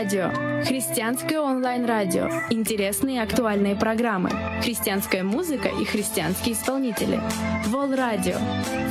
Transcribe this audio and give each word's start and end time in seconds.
радио. 0.00 0.30
Христианское 0.64 1.40
онлайн-радио. 1.40 2.30
Интересные 2.48 3.16
и 3.16 3.18
актуальные 3.18 3.76
программы. 3.76 4.30
Христианская 4.62 5.22
музыка 5.22 5.68
и 5.68 5.84
христианские 5.84 6.54
исполнители. 6.54 7.20
Вол 7.66 7.94
радио. 7.94 8.38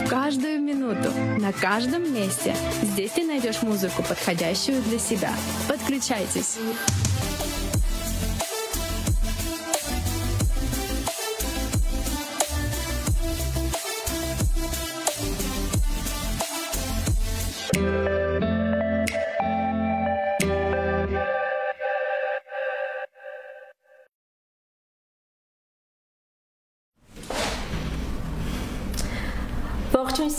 В 0.05 0.07
каждую 0.07 0.61
минуту, 0.61 1.09
на 1.39 1.51
каждом 1.51 2.13
месте. 2.13 2.53
Здесь 2.83 3.09
ты 3.11 3.23
найдешь 3.23 3.63
музыку, 3.63 4.03
подходящую 4.03 4.83
для 4.83 4.99
себя. 4.99 5.31
Подключайтесь. 5.67 6.59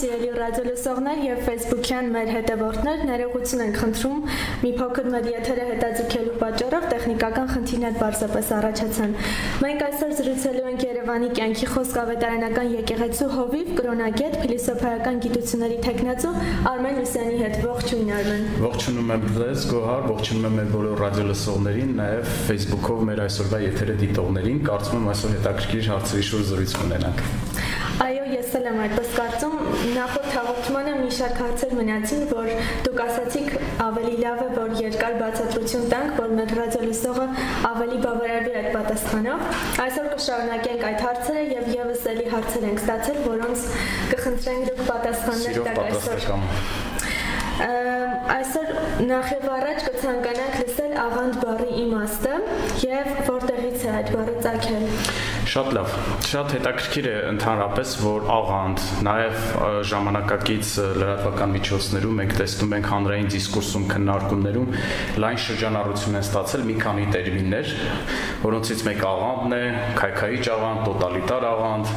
Սիրելի 0.01 0.29
ռադիոլսողներ 0.33 1.19
եւ 1.21 1.39
Facebook-յան 1.45 2.07
մեր 2.15 2.29
հետևորդներ, 2.33 3.01
ներողություն 3.05 3.59
ենք 3.65 3.75
խնդրում 3.81 4.21
մի 4.61 4.71
փոքր 4.79 5.09
մեր 5.13 5.27
եթերը 5.29 5.65
հետաձգելու 5.67 6.33
պատճառով 6.41 6.87
տեխնիկական 6.91 7.51
խնդիրներ 7.51 7.99
բարձրապես 8.01 8.49
առաջացան։ 8.57 9.13
Մենք 9.61 9.83
այսօր 9.87 10.15
զրուցելու 10.21 10.65
ենք 10.71 10.85
Երևանի 10.87 11.29
կյանքի 11.37 11.69
խոսք 11.75 11.99
ավետարանական 12.01 12.71
եկեղեցու 12.81 13.29
հովիվ 13.35 13.69
կրոնագետ 13.77 14.37
փիլիսոփայական 14.41 15.21
գիտությունների 15.21 15.77
տեխնացու 15.85 16.33
Արմեն 16.71 16.97
Լուսյանի 17.01 17.37
հետ։ 17.41 17.59
Ողջույն 17.67 18.11
Արմեն։ 18.17 18.49
Ողջունում 18.65 19.13
եմ 19.17 19.27
ձեզ 19.37 19.67
Գոհար, 19.71 20.09
ողջունում 20.11 20.49
եմ 20.49 20.57
մեր 20.61 20.71
բոլոր 20.71 21.03
ռադիոլսողներին, 21.05 21.93
նաեւ 22.01 22.33
Facebook-ով 22.49 23.05
մեր 23.11 23.23
այսօրվա 23.27 23.61
եթերը 23.67 23.97
դիտողներին։ 24.01 24.63
Կարծում 24.71 24.99
եմ 25.01 25.11
այսօր 25.11 25.37
հետաքրքիր 25.37 25.91
հարցերի 25.91 26.27
շուրջ 26.31 26.51
զրույց 26.51 26.75
կունենանք։ 26.81 27.25
ես 28.51 28.57
էլ 28.59 28.65
եմ 28.67 28.79
այդպես 28.83 29.11
կարծում։ 29.15 29.53
Նախորդ 29.95 30.33
հաղորդմանը 30.35 30.93
մի 30.97 31.11
շարք 31.15 31.37
հարցեր 31.41 31.75
մնացին, 31.77 32.23
որ 32.31 32.49
դուք 32.83 32.97
ասացիք 33.03 33.51
ավելի 33.85 34.15
լավ 34.19 34.41
է, 34.41 34.47
որ 34.57 34.73
երկար 34.81 35.15
բացատրություն 35.21 35.85
տանք, 35.93 36.11
որ 36.19 36.33
մեր 36.35 36.51
ռադիոլսողը 36.59 37.27
ավելի 37.71 37.99
բավարարվի 38.03 38.53
այդ 38.61 38.67
պատասխանով։ 38.75 39.45
Այսօր 39.85 40.09
կշարունակենք 40.11 40.83
այդ 40.91 40.99
հարցերը 41.07 41.45
եւ 41.51 41.71
եւս 41.77 42.03
էլի 42.11 42.27
հարցեր 42.35 42.67
ենք 42.71 42.83
ստացել, 42.83 43.21
որոնց 43.31 43.67
կխնդրենք 44.11 44.67
դուք 44.71 44.81
պատասխաններ 44.91 45.61
տաք 45.69 45.79
այսօր։ 45.87 46.19
Այսօր 48.31 48.69
նախ 49.11 49.31
եւ 49.31 49.47
առաջ 49.55 49.79
կցանկանանք 49.87 50.55
լսել 50.61 50.93
աղանդ 51.05 51.39
բառի 51.45 51.69
իմաստը 51.85 52.35
եւ 52.87 53.09
որտեղից 53.29 53.85
է 53.85 53.93
այդ 53.99 54.11
բառը 54.15 54.35
ցակել։ 54.47 55.40
Շատ 55.51 55.69
լավ։ 55.75 55.93
Շատ 56.31 56.53
հետաքրքիր 56.55 57.07
է 57.09 57.13
ընդհանրապես, 57.27 57.93
որ 57.99 58.27
աղանդ, 58.31 58.83
նաև 59.03 59.39
ժամանակակից 59.89 60.69
լրատվական 61.01 61.51
միջոցներում 61.57 62.13
մենք 62.21 62.35
տեսնում 62.39 62.75
ենք 62.77 62.87
հանրային 62.91 63.27
դիսկուրսում, 63.33 63.87
քննարկումներում 63.91 64.69
լայն 65.23 65.41
շրջանառություն 65.45 66.15
են 66.15 66.23
ստացել 66.23 66.63
մի 66.69 66.75
քանի 66.85 67.07
տերմիններ, 67.15 67.73
որոնցից 68.45 68.85
մեկ 68.87 69.03
աղանդն 69.11 69.57
է, 69.57 69.59
քայքայիչ 69.99 70.45
աղանդ, 70.55 70.79
տոտալիտար 70.87 71.47
աղանդ, 71.51 71.91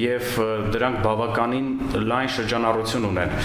եւ 0.00 0.32
դրանք 0.72 0.98
բավականին 1.04 1.68
լայն 2.08 2.32
շրջանառություն 2.38 3.08
ունեն։ 3.10 3.36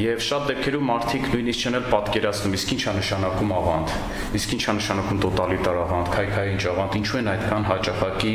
Եվ 0.00 0.24
շատ 0.30 0.48
դեպքերում 0.54 0.88
մարդիկ 0.90 1.28
նույնիսկ 1.34 1.66
չեն 1.66 1.80
պատկերացնում, 1.90 2.56
իսկ 2.60 2.74
ինչ 2.78 2.80
է 2.80 2.96
նշանակում 3.00 3.54
աղանդ, 3.58 3.98
իսկ 4.38 4.54
ինչ 4.54 4.62
է 4.70 4.74
նշանակում 4.80 5.20
տոտալիտար 5.26 5.80
աղանդ, 5.80 6.10
քայքայիչ 6.14 6.62
աղանդ, 6.70 6.96
ինչու 7.00 7.20
են 7.20 7.30
այդքան 7.34 7.68
հաճախակի 7.70 8.34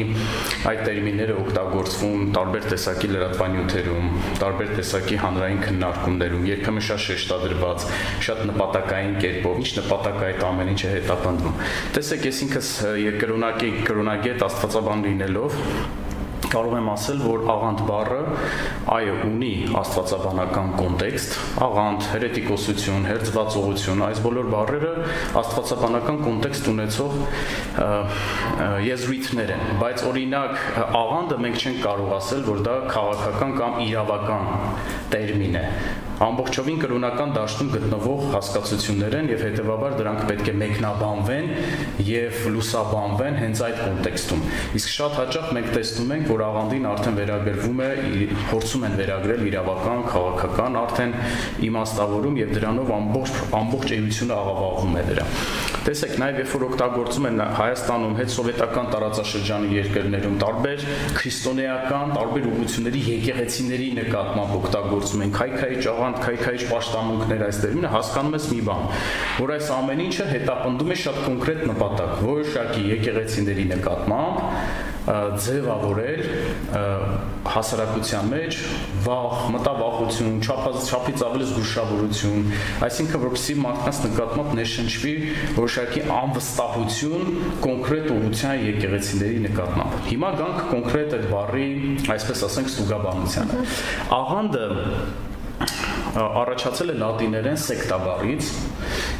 այդ 0.65 0.79
տերմինները 0.85 1.33
օգտագործվում 1.41 2.21
տարբեր 2.35 2.63
տեսակի 2.71 3.09
լրատվանյութերում, 3.11 4.07
տարբեր 4.41 4.71
տեսակի 4.79 5.19
հանրային 5.21 5.59
քննարկումներում, 5.65 6.47
երբեմն 6.49 6.85
շատ 6.87 7.03
շեշտադրված, 7.05 7.85
շատ 8.29 8.41
նպատակային 8.49 9.13
կերպով, 9.25 9.59
ինչ 9.61 9.69
նպատակ 9.81 10.17
այդ 10.29 10.47
ամեն 10.49 10.71
ինչը 10.73 10.95
հետապնդվում։ 10.95 11.61
Տեսեք, 11.99 12.25
ես 12.31 12.41
ինքս 12.47 12.71
երկրոնակի 13.03 13.71
կրոնագետ 13.85 14.47
աստվածաբան 14.49 15.05
լինելով 15.05 15.61
կարող 16.51 16.75
եմ 16.79 16.89
ասել, 16.93 17.19
որ 17.25 17.43
աղանդ 17.53 17.81
բառը 17.87 18.19
այո 18.95 19.15
ունի 19.29 19.51
աստվածաբանական 19.81 20.71
կոնտեքստ, 20.79 21.35
աղանդ, 21.65 22.07
հերետիկոսություն, 22.13 23.07
հերձվածողություն, 23.09 24.03
այս 24.09 24.21
բոլոր 24.25 24.49
բառերը 24.53 24.93
աստվածաբանական 25.41 26.21
կոնտեքստ 26.25 26.71
ունեցող 26.75 27.19
եզրույթներ 28.85 29.53
են, 29.57 29.67
բայց 29.83 30.07
օրինակ 30.11 30.57
աղանդը 31.03 31.41
մենք 31.45 31.61
չենք 31.65 31.85
կարող 31.89 32.17
ասել, 32.21 32.49
որ 32.53 32.65
դա 32.69 32.79
քաղաքական 32.95 33.55
կամ 33.61 33.79
իրավական 33.89 34.51
տերմին 35.15 35.61
է 35.61 35.65
ամբողջովին 36.23 36.77
կրոնական 36.79 37.31
դաշտում 37.35 37.69
գտնվող 37.73 38.21
հասկացություններ 38.31 39.15
են 39.19 39.29
եւ 39.33 39.41
հետեւաբար 39.45 39.95
դրանք 39.99 40.21
պետք 40.29 40.51
է 40.51 40.53
մեկնաբանվեն 40.61 41.49
եւ 42.09 42.39
լուսաբանվեն 42.55 43.39
հենց 43.41 43.63
այդ 43.67 43.81
կոնտեքստում։ 43.81 44.45
Իսկ 44.79 44.93
շատ 44.95 45.19
հաճախ 45.19 45.51
մենք 45.59 45.69
տեսնում 45.75 46.15
ենք, 46.15 46.31
որ 46.31 46.45
աղանդին 46.47 46.89
արդեն 46.93 47.19
վերագրվում 47.19 47.83
է, 47.85 47.91
փորձում 48.53 48.87
են 48.89 48.97
վերագրել 49.01 49.47
իրավական, 49.51 50.03
քաղաքական, 50.15 50.81
արդեն 50.85 51.15
իմաստավորում 51.69 52.41
եւ 52.45 52.57
դրանով 52.59 52.97
ամբողջ 53.01 53.39
ամբողջ 53.65 53.95
էությունը 53.99 54.39
աղավաղվում 54.39 54.99
է 55.01 55.07
դրա։ 55.11 55.64
Տեսեք, 55.85 56.15
նաև 56.17 56.37
երբ 56.41 56.53
որ 56.55 56.63
օգտագործում 56.65 57.25
են 57.29 57.41
Հայաստանում 57.59 58.13
հետ 58.17 58.31
սովետական 58.33 58.87
տարածաշրջանի 58.89 59.67
երկրներում 59.75 60.37
տարբեր 60.41 60.85
քրիստոնեական, 61.19 62.13
տարբեր 62.15 62.47
ուղությունների 62.49 63.01
եկեղեցիների 63.11 63.89
նկատմամբ 63.99 64.55
օգտագործում 64.61 65.23
են 65.27 65.35
քայքայի 65.37 65.77
ճաղանդ, 65.85 66.19
քայքայի 66.25 66.69
պաշտամունքներ 66.73 67.45
այս 67.45 67.61
դերմինը, 67.67 67.93
հասկանում 67.99 68.37
ես 68.39 68.49
մի 68.55 68.59
բան, 68.71 68.89
որ 69.45 69.55
այս 69.59 69.71
ամեն 69.77 70.03
ինչը 70.09 70.27
հետապնդում 70.33 70.95
է 70.95 70.99
շատ 71.05 71.21
կոնկրետ 71.29 71.63
նպատակ, 71.69 72.17
որոշակի 72.25 72.89
եկեղեցիների 72.95 73.69
նկատմամբ 73.75 74.93
ձևավորել 75.05 76.21
հասարակության 77.45 78.29
մեջ 78.31 78.55
վախ, 79.05 79.35
մտավախություն, 79.53 80.39
չափած 80.41 80.87
չափից 80.89 81.23
ավելի 81.27 81.49
զգուշավորություն, 81.51 82.47
այսինքն 82.87 83.21
որպեսզի 83.25 83.55
մարդկանց 83.65 83.99
նկատմամբ 84.05 84.55
ներշնչվի 84.59 85.13
որոշակի 85.59 86.01
անվստահություն 86.15 87.37
կոնկրետ 87.65 88.09
ուղղության 88.15 88.65
եկեղեցիների 88.65 89.39
նկատմամբ։ 89.45 89.99
Հիմա 90.09 90.33
գանք 90.41 90.65
կոնկրետ 90.73 91.15
այդ 91.19 91.29
բառի, 91.35 91.69
այսպես 92.15 92.43
ասենք, 92.49 92.73
ստուգաբանությանը։ 92.73 93.63
Աղանդը 94.15 94.65
առաջացել 96.15 96.91
է 96.91 96.95
լատիներեն 97.01 97.57
սեկտաբարից 97.59 98.49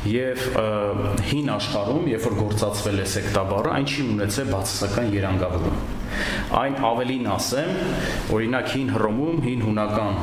եւ 0.10 0.42
հին 1.30 1.52
աշխարհում, 1.56 2.08
երբ 2.12 2.26
որ 2.26 2.36
գործածվել 2.40 3.02
է 3.02 3.06
սեկտաբարը, 3.16 3.72
այն 3.76 3.88
չի 3.90 4.06
ունեցել 4.16 4.50
բացասական 4.54 5.08
երանգավորում։ 5.16 5.78
Այն 6.56 6.76
ավելին 6.90 7.30
ասեմ, 7.36 7.72
օրինակ 8.36 8.68
հին 8.76 8.92
Հռոմում, 8.96 9.40
հին 9.46 9.64
հունական 9.66 10.20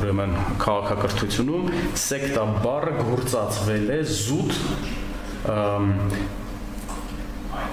ուրեմն 0.00 0.32
քաղաքակրթությունում 0.62 1.68
սեկտա 2.02 2.46
բառը 2.64 2.94
գործածվել 3.12 3.92
է 3.92 4.00
զուտ 4.16 4.56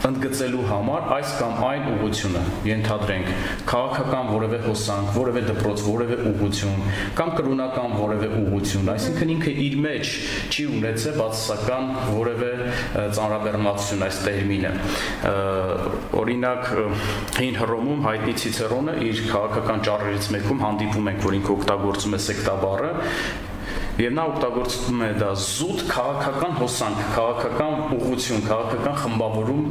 ընդգծելու 0.07 0.65
համար 0.69 1.07
այս 1.15 1.31
կամ 1.39 1.57
այն 1.69 1.87
ուղությունը 1.93 2.41
ենթադրենք. 2.69 3.31
Քաղաքական 3.69 4.29
որևէ 4.29 4.59
հոսանք, 4.63 5.09
որևէ 5.17 5.41
դպրոց, 5.49 5.83
որևէ 5.89 6.17
ուղություն 6.29 6.85
կամ 7.19 7.33
կրոնական 7.39 7.95
որևէ 7.99 8.29
ուղություն, 8.39 8.91
այսինքն 8.95 9.33
ինքը 9.35 9.53
իր 9.65 9.75
մեջ 9.85 10.13
չի 10.49 10.65
ունեցել 10.79 11.19
բացասական 11.19 11.91
որևէ 12.15 12.51
ծանրաբեռնվածություն 13.19 14.07
այս 14.07 14.21
տերմինը։ 14.29 14.73
Օրինակ 16.23 16.71
հին 17.39 17.59
Հռոմում 17.59 18.07
հայտնի 18.07 18.33
Ցիցերոնը 18.43 18.97
իր 19.09 19.21
քաղաքական 19.29 19.85
ճառերից 19.89 20.31
մեկում 20.37 20.65
հանդիպում 20.65 21.13
ենք, 21.13 21.23
որ 21.29 21.39
ինքը 21.39 21.55
օգտագործում 21.59 22.17
է 22.19 22.23
սեկտաբառը 22.29 22.91
Եվ 23.99 24.13
նա 24.15 24.23
օգտագործում 24.29 25.01
է 25.03 25.07
դա 25.19 25.29
զուտ 25.43 25.81
քաղաքական 25.89 26.53
հոսանք, 26.55 26.99
քաղաքական 27.17 27.73
ուղղություն, 27.97 28.45
քաղաքական 28.45 28.95
խմբավորում 29.03 29.65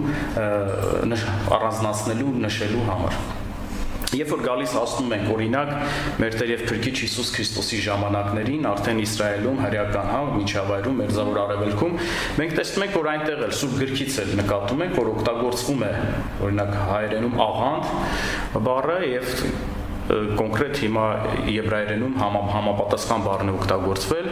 առանձնացնելու, 1.57 2.35
նշելու 2.45 2.83
համար։ 2.91 3.17
Երբ 4.19 4.31
որ 4.33 4.43
գալիս 4.45 4.75
հասնում 4.77 5.11
ենք 5.17 5.31
օրինակ 5.35 5.73
մեր 6.21 6.37
Տեր 6.41 6.53
եւ 6.53 6.63
Փրկիչ 6.69 6.93
Հիսուս 7.03 7.33
Քրիստոսի 7.35 7.81
ժամանակներին 7.87 8.69
արդեն 8.71 9.03
Իսրայելում 9.05 9.59
հրեական 9.65 10.09
հա 10.13 10.21
միջավայրում 10.39 10.97
Մերձավոր 11.03 11.41
Արևելքում 11.45 11.99
մենք 12.41 12.55
տեսնում 12.59 12.87
ենք 12.87 12.97
որ 12.99 13.11
այնտեղ 13.13 13.43
էլ 13.49 13.53
սուրբ 13.59 13.77
գրքից 13.85 14.17
էլ 14.25 14.33
նկատում 14.41 14.85
ենք 14.89 14.97
որ 15.03 15.11
օգտագործվում 15.13 15.85
է 15.89 15.93
օրինակ 16.49 16.73
հայերենում 16.89 17.43
աղանդ 17.49 18.65
բառը 18.69 18.99
եւ 19.09 19.35
կոնկրետ 20.09 20.79
հիմա 20.83 21.05
եբրայերենում 21.53 22.15
համա, 22.17 22.41
համապատասխան 22.55 23.25
բառն 23.27 23.51
է 23.51 23.55
օգտագործվել, 23.59 24.29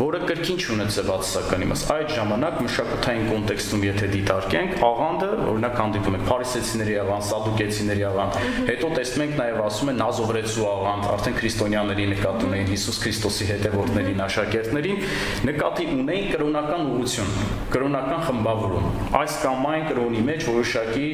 որը 0.00 0.20
կրկին 0.30 0.58
չունեցե 0.64 1.04
բացասական 1.06 1.64
իմաստ։ 1.66 1.92
Այդ 1.94 2.10
ժամանակ 2.16 2.58
մշակութային 2.66 3.28
կոնտեքստում 3.30 3.84
եթե 3.86 4.08
դիտարկենք, 4.14 4.74
աղանդը 4.90 5.30
օրինակ 5.50 5.78
հանդիպում 5.80 6.18
ենք 6.18 6.26
փարիսեցիների 6.30 6.96
աղանդ, 7.04 7.26
սադուկեցիների 7.30 8.04
աղանդ, 8.10 8.38
հետո 8.70 8.90
տեսնում 8.98 9.24
ենք 9.26 9.34
նաև 9.40 9.62
ասում 9.70 9.90
են 9.90 10.00
նազովրեցու 10.00 10.68
աղանդ, 10.70 11.08
արդեն 11.14 11.38
քրիստոնյաների 11.40 12.06
նկատի 12.10 12.48
ունեին 12.50 12.70
Հիսուս 12.74 13.00
Քրիստոսի 13.06 13.48
հետևորդներին, 13.50 14.22
աշակերտներին, 14.26 15.02
նկատի 15.50 15.88
ունեին 16.00 16.30
կրոնական 16.34 16.86
ուղություն, 16.90 17.34
կրոնական 17.70 18.24
խմբավորում։ 18.30 18.88
Այս 19.20 19.40
կամ 19.46 19.68
այն 19.70 19.90
կրոնի 19.90 20.24
մեջ 20.30 20.48
որոշակի 20.50 21.10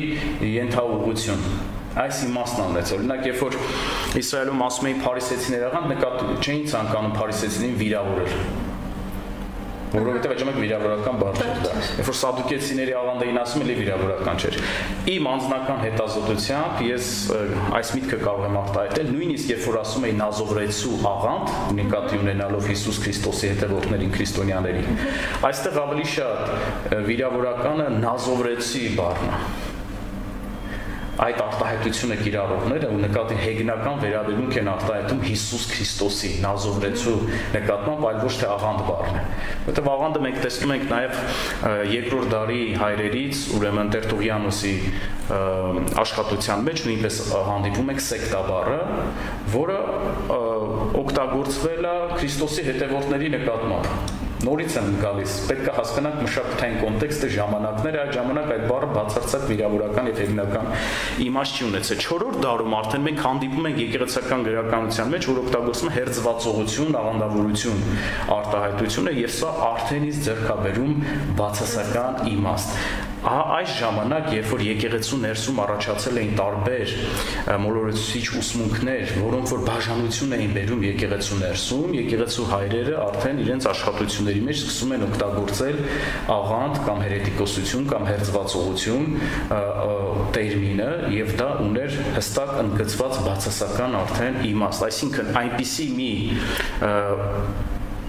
ենթաուղություն 0.56 1.75
այս 2.04 2.22
իմաստն 2.26 2.64
ունեցել։ 2.66 3.02
Օրինակ, 3.02 3.26
երբ 3.30 3.42
որ 3.46 3.58
Իսրայելում 4.20 4.64
ասում 4.66 4.88
էին 4.90 5.02
փարիսեցիներ 5.06 5.66
աղան, 5.70 5.90
նկատի 5.94 6.38
չէին 6.44 6.70
ցանկանում 6.74 7.16
փարիսեցիներին 7.16 7.78
վիրավորել 7.82 8.64
որովհետև 9.96 10.32
այդ 10.32 10.40
ժամանակ 10.42 10.56
վիրավորական 10.60 11.18
բառ 11.20 11.36
չէր 11.40 11.60
դա։ 11.62 11.74
Երբ 11.96 12.08
որ 12.08 12.16
սադուկեցիների 12.20 12.94
աղանդային 13.00 13.38
ասում 13.42 13.62
էլի 13.64 13.76
վիրավորական 13.80 14.40
չէր։ 14.42 14.56
Իմ 15.12 15.28
անձնական 15.30 15.82
հետազոտությամբ 15.86 16.80
ես 16.86 17.10
այս 17.78 17.92
միտքը 17.96 18.18
կարող 18.26 18.46
եմ 18.48 18.58
արտահայտել, 18.62 19.12
նույնիսկ 19.14 19.52
երբ 19.54 19.68
որ 19.70 19.78
ասում 19.82 20.08
էի 20.08 20.16
նազովրեցու 20.20 20.96
աղանդ, 21.12 21.54
նկատի 21.80 22.20
ունենալով 22.24 22.68
Հիսուս 22.72 23.00
Քրիստոսի 23.06 23.52
հետևորդներին, 23.52 24.12
քրիստոնյաների, 24.16 24.84
այստեղ 25.50 25.80
ավելի 25.86 26.10
շատ 26.16 27.00
վիրավորականը 27.06 27.88
նազովրեցի 28.02 28.84
բառն 29.00 29.32
է 29.32 29.65
այդ 31.16 31.38
արտահայտությունը 31.40 32.16
կիրառողները 32.20 32.88
ու 32.92 32.98
նկատի 33.02 33.36
հեգնական 33.40 34.00
վերաբերմունք 34.02 34.56
են 34.60 34.68
արտահայտում 34.72 35.22
Հիսուս 35.26 35.64
Քրիստոսի 35.70 36.30
նազովրեցու 36.44 37.14
նկատմամբ, 37.56 38.06
այլ 38.10 38.18
ոչ 38.26 38.32
թե 38.36 38.50
աղանդ 38.56 38.82
բառն 38.90 39.16
է։ 39.16 39.22
Որտեղ 39.66 39.88
աղանդը 39.92 40.22
մենք 40.26 40.38
տեսնում 40.44 40.74
ենք 40.76 40.84
նաև 40.92 41.16
երկրորդ 41.96 42.30
դարի 42.36 42.60
հայրերից, 42.82 43.40
ուրեմն 43.56 43.92
Տերտուղյանոսի 43.96 44.74
աշխատության 46.04 46.66
մեջ 46.66 46.84
նույնպես 46.86 47.22
հանդիպում 47.46 47.90
ենք 47.96 48.04
սեկտա 48.06 48.42
բառը, 48.50 48.78
որը 49.56 49.80
օգտագործվել 51.00 51.90
է 51.90 51.96
Քրիստոսի 52.16 52.68
հետևորդների 52.70 53.32
նկատմամբ 53.36 54.15
նորից 54.44 54.74
եմ 54.76 54.88
գալիս։ 55.00 55.34
Պետք 55.48 55.68
է 55.70 55.74
հասկանանք 55.76 56.18
մշակութային 56.26 56.76
կոնտեքստը, 56.82 57.28
ժամանակները, 57.36 58.00
այդ 58.02 58.12
ժամանակ 58.16 58.50
այդ 58.56 58.64
բառը 58.70 58.88
բացարձակ 58.96 59.46
վիրավորական 59.50 60.10
եւ 60.10 60.20
հեգնական 60.22 60.68
իմաստ 61.26 61.56
չի 61.56 61.66
ունեցել։ 61.70 62.02
4-րդ 62.06 62.38
դարում 62.44 62.76
արդեն 62.76 63.06
մենք 63.06 63.24
հանդիպում 63.26 63.68
ենք 63.70 63.80
եկեղեցական 63.86 64.46
գրականության 64.46 65.12
մեջ, 65.16 65.28
որ 65.32 65.40
օգտագործում 65.46 65.90
է 65.90 65.96
հերձվածողություն, 65.96 67.00
աղանդավորություն 67.00 67.82
արտահայտությունը 68.36 69.16
եւ 69.22 69.34
սա 69.40 69.52
արդեն 69.72 70.08
իսկ 70.12 70.24
ձեռքաբերում 70.28 70.96
բացասական 71.40 72.32
իմաստ 72.36 73.05
այս 73.24 73.70
ժամանակ, 73.80 74.26
երբ 74.36 74.48
որ 74.52 74.62
եկեղեցու 74.66 75.18
ներսում 75.22 75.60
առաջացել 75.64 76.18
էին 76.20 76.32
տարբեր 76.40 76.92
մոլորեցուցիչ 77.64 78.24
ուսմունքներ, 78.40 79.12
որոնք 79.24 79.52
որ 79.52 79.62
բաժանություն 79.66 80.34
էին 80.36 80.52
բերում 80.56 80.84
եկեղեցու 80.86 81.38
ներսում, 81.40 81.94
եկեղեցու 81.96 82.46
հայրերը 82.52 82.94
արդեն 83.06 83.40
իրենց 83.46 83.68
աշխատությունների 83.72 84.42
մեջ 84.46 84.60
սկսում 84.62 84.94
են 84.96 85.06
օգտագործել 85.06 85.80
աղանդ 86.36 86.80
կամ 86.86 87.02
հերետիկոսություն 87.06 87.88
կամ 87.92 88.06
հերձվածողություն 88.10 89.06
տերմինը 90.36 90.90
եւ 91.16 91.32
դա 91.40 91.48
ուներ 91.66 91.98
հստակ 92.20 92.52
ընդգծված 92.66 93.18
բացասական 93.26 93.98
արդեն 94.02 94.38
իմաստ, 94.52 94.86
այսինքն 94.90 95.32
այնպիսի 95.42 95.88
մի 95.96 96.12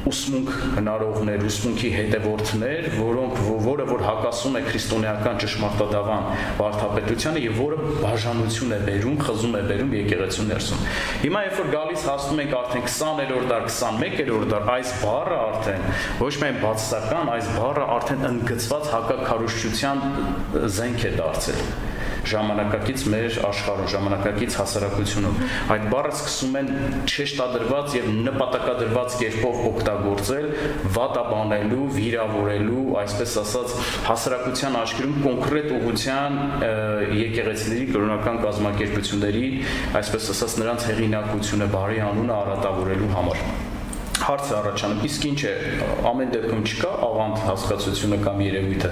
ուսմունք 0.07 0.51
հնարողներ, 0.77 1.44
ուսմունքի 1.48 1.89
հետևորդներ, 1.94 2.88
որոնք 2.98 3.39
որը 3.65 3.88
որ 3.89 4.04
հակասում 4.07 4.57
է 4.57 4.62
քրիստոնեական 4.68 5.42
ճշմարտադավան 5.44 6.30
վարդապետությանը 6.59 7.44
եւ 7.44 7.59
որը 7.63 7.80
բաժանություն 8.04 8.75
է 8.77 8.80
բերում, 8.88 9.18
խզում 9.27 9.57
է 9.57 9.63
բերում 9.71 9.92
եկեղեցու 9.98 10.48
ներսում։ 10.48 10.86
Հիմա 11.25 11.44
երբ 11.48 11.59
որ 11.62 11.71
գալիս 11.75 12.07
հասնում 12.12 12.42
ենք 12.45 12.56
արդեն 12.62 12.88
20-րդ 12.88 13.51
դար, 13.51 13.68
21-րդ 13.68 14.54
դար, 14.54 14.71
այս 14.77 14.95
բառը 15.04 15.42
արդեն 15.48 15.86
ոչ 16.24 16.33
միայն 16.44 16.62
բացասական, 16.63 17.33
այս 17.36 17.51
բառը 17.57 17.89
արդեն 17.98 18.25
ընդգծված 18.31 18.89
հակակարուշչության 18.95 20.04
զենք 20.77 21.07
է 21.07 21.13
դարձել 21.18 21.62
ժամանակակից 22.31 23.03
մեր 23.13 23.37
աշխարհում, 23.47 23.89
ժամանակակից 23.93 24.57
հասարակությունում։ 24.61 25.37
Այդ 25.75 25.85
բառը 25.93 26.13
սկսում 26.17 26.57
են 26.61 26.71
չեշտադրված 27.07 27.95
եւ 27.97 28.09
նպատակադրված 28.27 29.17
կերպով 29.21 29.61
օգտագործել 29.71 30.49
վատաբանելու, 30.97 31.85
վիրավորելու, 31.97 32.83
այսպես 33.03 33.37
ասած, 33.43 33.77
հասարակության 34.07 34.79
աշխարհում 34.81 35.21
կոնկրետ 35.27 35.71
ուղղության 35.77 36.41
եկեղեցիների 37.21 37.87
կրոնական 37.93 38.43
կազմակերպությունների, 38.47 39.45
այսպես 40.01 40.29
ասած, 40.35 40.59
նրանց 40.63 40.91
հեղինակությունը, 40.91 41.71
բարի 41.77 42.03
անունը 42.11 42.37
արատավորելու 42.41 43.15
համար 43.17 43.66
հարցը 44.27 44.56
առաջանում 44.57 45.06
իսկ 45.07 45.25
ինչ 45.27 45.39
է 45.47 45.51
ամեն 46.09 46.31
դեպքում 46.33 46.63
չկա 46.68 46.91
ավանդ 47.07 47.38
հասկացությունը 47.47 48.18
կամ 48.25 48.41
երևույթը 48.44 48.91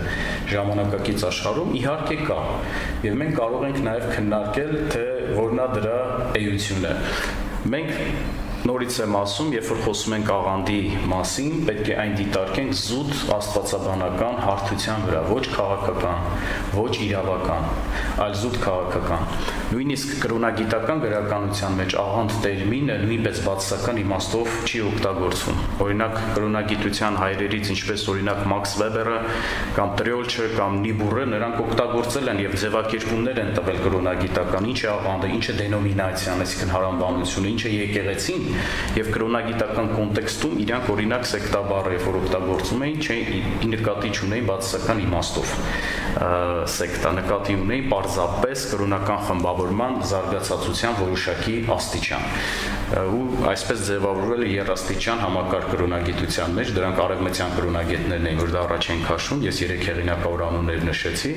ժամանակակից 0.54 1.26
աշխարհում 1.30 1.74
իհարկե 1.82 2.18
կա 2.30 2.40
եւ 3.06 3.20
մենք 3.22 3.36
կարող 3.42 3.66
ենք 3.70 3.82
նաեւ 3.90 4.08
քննարկել 4.16 4.74
թե 4.96 5.04
որնա 5.36 5.68
դրա 5.76 6.00
էությունը 6.40 6.96
մենք 7.76 8.45
Նորից 8.66 8.96
եմ 9.04 9.16
ասում, 9.20 9.50
երբ 9.54 9.68
որ 9.70 9.82
խոսում 9.86 10.14
ենք 10.16 10.30
աղանդի 10.34 10.78
մասին, 11.12 11.50
պետք 11.68 11.90
է 11.92 11.98
այն 12.02 12.14
դիտարկենք 12.18 12.72
զուտ 12.80 13.12
աստվածաբանական 13.36 14.40
հարթության 14.42 15.04
վրա, 15.06 15.20
ոչ 15.30 15.44
քաղաքական, 15.54 16.24
ոչ 16.74 16.94
իրավական, 17.06 17.68
այլ 18.26 18.34
զուտ 18.42 18.58
քաղաքական։ 18.64 19.28
Նույնիսկ 19.76 20.16
կրոնագիտական 20.24 21.04
գրականության 21.06 21.78
մեջ 21.82 21.96
աղանդ 22.06 22.34
տերմինը 22.46 22.96
նույնպես 23.06 23.44
բացասական 23.46 24.02
իմաստով 24.02 24.58
չի 24.66 24.82
օգտագործվում։ 24.90 25.62
Օրինակ 25.86 26.18
կրոնագիտության 26.34 27.20
հայրերից, 27.22 27.72
ինչպես 27.76 28.08
օրինակ 28.16 28.42
Մաքս 28.50 28.76
Վեբերը 28.82 29.16
կամ 29.78 29.94
Տրիոլչը 30.02 30.50
կամ 30.56 30.80
Նիբուրը, 30.86 31.26
նրանք 31.36 31.62
օգտագործել 31.66 32.34
են 32.34 32.44
եւ 32.46 32.58
ձևակերպումներ 32.66 33.42
են 33.46 33.54
տվել 33.60 33.80
կրոնագիտական, 33.86 34.70
ինչ 34.74 34.80
է 34.86 34.90
աղանդը, 34.96 35.32
ինչ 35.36 35.46
է 35.46 35.58
դենոմինացիան, 35.62 36.46
այսինքն 36.46 36.76
հարամբանությունը, 36.76 37.54
ինչ 37.56 37.62
է 37.66 37.74
եկեղեցին 37.76 38.55
եւ 38.96 39.10
կրոնագիտական 39.16 39.90
կոնտեքստում 39.96 40.60
իրանք 40.66 40.92
օրինակ 40.96 41.28
սեկտաբառը 41.32 41.96
երբ 41.96 42.06
որ 42.06 42.18
օգտագործում 42.22 42.86
էին, 42.86 43.00
չէին 43.06 43.74
նկատի 43.76 44.12
չունեին 44.16 44.50
բացասական 44.50 45.02
իմաստով 45.06 45.54
սեկտա 46.76 47.12
նկատի 47.20 47.56
ունեին 47.60 47.90
պարզապես 47.92 48.66
կրոնական 48.72 49.24
խմբավորման 49.30 49.98
զարգացածության 50.12 50.96
որոշակի 51.02 51.56
աստիճան 51.76 52.30
ու 52.86 53.48
այսպես 53.50 53.80
ձևավորվել 53.88 54.44
է 54.46 54.50
երաստիճան 54.52 55.22
համակարգ 55.24 55.70
կրոնագիտության 55.72 56.52
մեջ 56.54 56.72
դրանք 56.76 57.00
արևմտյան 57.06 57.56
կրոնագետներն 57.56 58.28
էին 58.30 58.42
որ 58.44 58.52
դա 58.54 58.60
առաջ 58.66 58.90
են 58.94 59.02
քաշում 59.06 59.42
ես 59.46 59.62
երեք 59.64 59.82
հեղինակավոր 59.90 60.44
անուններ 60.46 60.86
նշեցի 60.86 61.32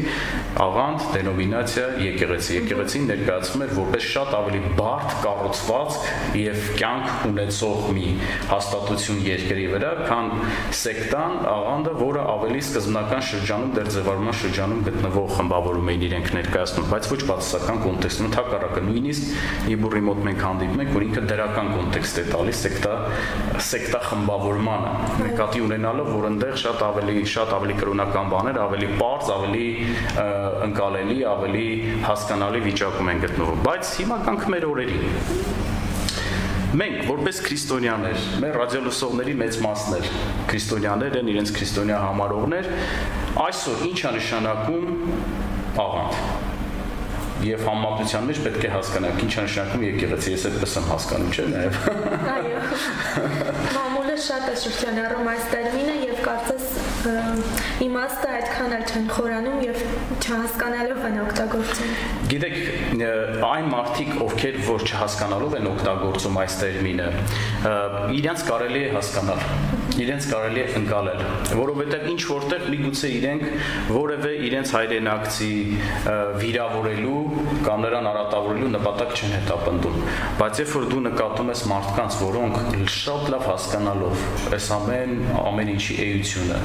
աղանդ 0.65 1.07
դենոմինացիա 1.15 1.87
եկեղեցի 2.05 2.59
եկեղեցին 2.59 3.09
ներկայացվում 3.09 3.65
էր 3.65 3.73
որպես 3.79 4.09
շատ 4.13 4.37
ավելի 4.39 4.61
բարդ 4.79 5.17
կառուցվածք 5.25 6.11
եւ 6.43 6.69
կյանք 6.79 7.09
ունեցող 7.29 7.89
մի 7.97 8.07
հաստատություն 8.53 9.25
երկրի 9.29 9.67
վրա, 9.73 9.93
քան 10.09 10.31
սեկտան, 10.79 11.35
աղանդը, 11.49 11.95
որը 12.03 12.23
ավելի 12.35 12.63
սկզբնական 12.65 13.25
շրջանում 13.29 13.73
դեր 13.79 13.91
ձևավորման 13.97 14.39
շրջանում 14.43 14.85
գտնվող 14.89 15.29
խմբավորում 15.39 15.91
էին 15.93 16.07
իրենք 16.09 16.31
ներկայացնում, 16.39 16.89
բայց 16.93 17.11
ոչ 17.13 17.21
բացասական 17.29 17.83
կոնտեքստում, 17.89 18.33
հակառակը 18.39 18.85
նույնիսկ 18.89 19.29
Իբուրի 19.79 20.03
մոտ 20.09 20.21
մենք 20.29 20.45
հանդիպում 20.49 20.83
ենք, 20.85 20.93
որ 20.99 21.05
ինքը 21.09 21.23
դրական 21.39 21.69
կոնտեքստ 21.77 22.19
է 22.19 22.25
տալիս 22.33 22.63
սեկտա 22.65 22.95
սեկտա 23.69 24.01
խմբավորմանը, 24.09 24.93
նկատի 25.23 25.63
ունենալով, 25.69 26.11
որ 26.17 26.29
այնտեղ 26.33 26.57
շատ 26.65 26.85
ավելի 26.89 27.25
շատ 27.33 27.55
ավելի 27.59 27.77
կրոնական 27.79 28.33
բաներ, 28.35 28.61
ավելի 28.65 28.89
པարզ, 28.99 29.31
ավելի 29.37 29.67
ընկալելի, 30.69 31.19
ավելի 31.33 31.67
հասկանալի 32.09 32.63
վիճակում 32.67 33.13
են 33.15 33.23
գտնվում, 33.27 33.63
բայց 33.69 33.93
հիմա 34.03 34.19
կանք 34.29 34.49
մեր 34.55 34.69
օրերին 34.73 35.69
Մենք 36.79 37.07
որպես 37.09 37.39
քրիստոնյաներ, 37.47 38.25
մեր 38.43 38.57
ռադիոլսողների 38.61 39.35
մեծ 39.41 39.55
մասն 39.65 39.95
էլ 39.99 40.11
քրիստոնյաներ 40.51 41.17
են, 41.23 41.31
իրենց 41.33 41.53
քրիստոնյա 41.57 42.01
համարողներ, 42.03 42.69
այսօր 43.47 43.87
ի՞նչ 43.89 44.01
է 44.05 44.13
նշանակում 44.19 44.93
աղանդ։ 45.87 46.38
եւ 47.47 47.63
համապատասխան 47.69 48.25
մեջ 48.29 48.39
պետք 48.45 48.65
է 48.67 48.71
հասկանանք 48.73 49.21
ինչ 49.25 49.35
նշանակում 49.39 49.85
եկեղեցի, 49.87 50.33
ես 50.35 50.47
այդպես 50.49 50.73
եմ 50.79 50.89
հասկանում, 50.89 51.31
չէ՞ 51.37 51.45
նաեւ։ 51.53 51.79
Այո։ 52.35 52.63
Մամուլը 53.77 54.17
շատ 54.27 54.49
է 54.49 54.57
շրջանառում 54.65 55.31
այս 55.35 55.47
տերմինը 55.53 55.97
եւ 56.09 56.18
կարծես 56.27 56.67
իմաստը 57.85 58.31
այդքան 58.39 58.75
էլ 58.79 58.85
չեն 58.89 59.09
խորանում 59.15 59.59
եւ 59.65 59.83
չհասկանալով 60.19 61.03
են 61.09 61.19
օգտագործում։ 61.25 61.93
Գիտեք, 62.33 62.57
այն 63.49 63.71
մարդիկ, 63.75 64.13
ովքեր 64.27 64.61
որ 64.69 64.87
չհասկանալով 64.89 65.59
են 65.61 65.71
օգտագործում 65.73 66.41
այս 66.45 66.61
տերմինը, 66.65 67.11
իրենց 68.19 68.47
կարելի 68.51 68.85
է 68.89 68.95
հասկանալ 68.99 69.77
իրենց 69.99 70.27
կարելի 70.31 70.61
է 70.63 70.67
ընկալել, 70.79 71.23
որովհետև 71.59 72.05
ինչ 72.13 72.21
որտեղ 72.29 72.65
միգուցե 72.73 73.09
իրենք 73.17 73.45
որևէ 73.91 74.33
իրենց 74.49 74.73
հայրենակցի 74.77 75.49
վիրավորելու 76.43 77.23
կամ 77.67 77.83
նրան 77.87 78.09
արատավորելու 78.13 78.71
նպատակ 78.77 79.17
չեն 79.19 79.35
հետապնդում, 79.39 79.99
բայց 80.39 80.63
երբ 80.63 80.75
որ 80.77 80.87
դու 80.93 81.03
նկատում 81.09 81.53
ես 81.55 81.65
մարդկանց, 81.73 82.19
որոնք 82.29 82.59
շատ 82.99 83.27
լավ 83.35 83.45
հասկանալով 83.49 84.25
այս 84.59 84.71
ամեն 84.79 85.17
ամեն 85.43 85.73
ինչի 85.75 85.99
էությունը 86.17 86.59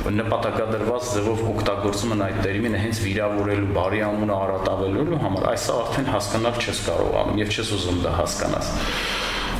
նպատակադրված 0.00 1.08
ձևով 1.14 1.40
օգտագործում 1.50 2.14
են 2.14 2.22
այդ 2.26 2.38
տերմինը 2.46 2.78
հենց 2.80 3.00
վիրավորելու, 3.04 3.72
բարի 3.76 4.00
անունը 4.06 4.36
արատավելու 4.40 5.18
համար, 5.24 5.48
այսա 5.50 5.74
արդեն 5.80 6.08
հասկանալ 6.14 6.60
չես 6.64 6.80
կարողանում 6.88 7.40
եւ 7.40 7.52
չես 7.52 7.72
ուզում 7.76 8.00
դա 8.06 8.14
հասկանաս։ 8.20 8.70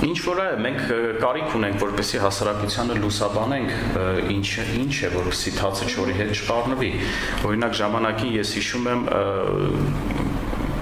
Ինչ 0.01 0.17
որ 0.25 0.39
է, 0.41 0.45
մենք 0.65 0.85
կարիք 1.21 1.55
ունենք, 1.59 1.75
որպեսի 1.83 2.21
հասարակությանը 2.23 2.95
լուսաբանենք, 3.03 3.73
ինչ 4.33 4.47
ինչ 4.81 4.95
է, 4.97 5.11
որպեսի 5.13 5.53
թացը 5.59 5.89
չորի 5.93 6.15
հետ 6.21 6.33
չխառնվի։ 6.39 6.91
Օրինակ 7.51 7.77
ժամանակին 7.81 8.33
ես 8.39 8.55
հիշում 8.57 8.89
եմ 8.95 9.05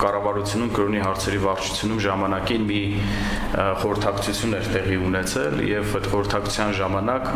կառավարությունում 0.03 0.71
կրոնի 0.77 1.01
հարցերի 1.05 1.39
վարչությունում 1.45 2.01
ժամանակին 2.05 2.67
մի 2.69 2.81
խորհրդակցություն 3.83 4.57
էր 4.59 4.67
տեղի 4.75 4.97
ունեցել 5.09 5.55
եւ 5.69 5.95
այդ 5.99 6.09
խորհրդակցության 6.13 6.73
ժամանակ 6.79 7.29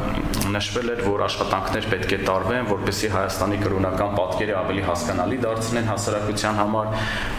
նշվել 0.52 0.90
էր, 0.92 1.00
որ 1.06 1.24
աշխատանքներ 1.26 1.88
պետք 1.92 2.12
է 2.12 2.18
տարվեն, 2.28 2.68
որպեսզի 2.72 3.10
Հայաստանի 3.12 3.58
կրոնական 3.62 4.14
պատկերը 4.18 4.54
ավելի 4.62 4.84
հասկանալի 4.88 5.38
դարձնեն 5.42 5.88
հասարակության 5.92 6.60
համար, 6.62 6.92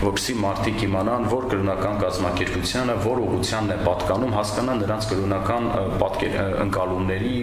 որպեսզի 0.03 0.35
մարդիկ 0.43 0.83
իմանան, 0.87 1.27
որ 1.33 1.47
կրոնական 1.53 2.01
կազմակերպությանը 2.03 2.97
որ 3.03 3.23
ուղղությանն 3.23 3.73
է 3.73 3.77
պատկանում, 3.87 4.35
հասկանան 4.39 4.83
նրանց 4.83 5.09
կրոնական 5.13 5.69
պատկեր 6.01 6.37
ընկալումների, 6.63 7.37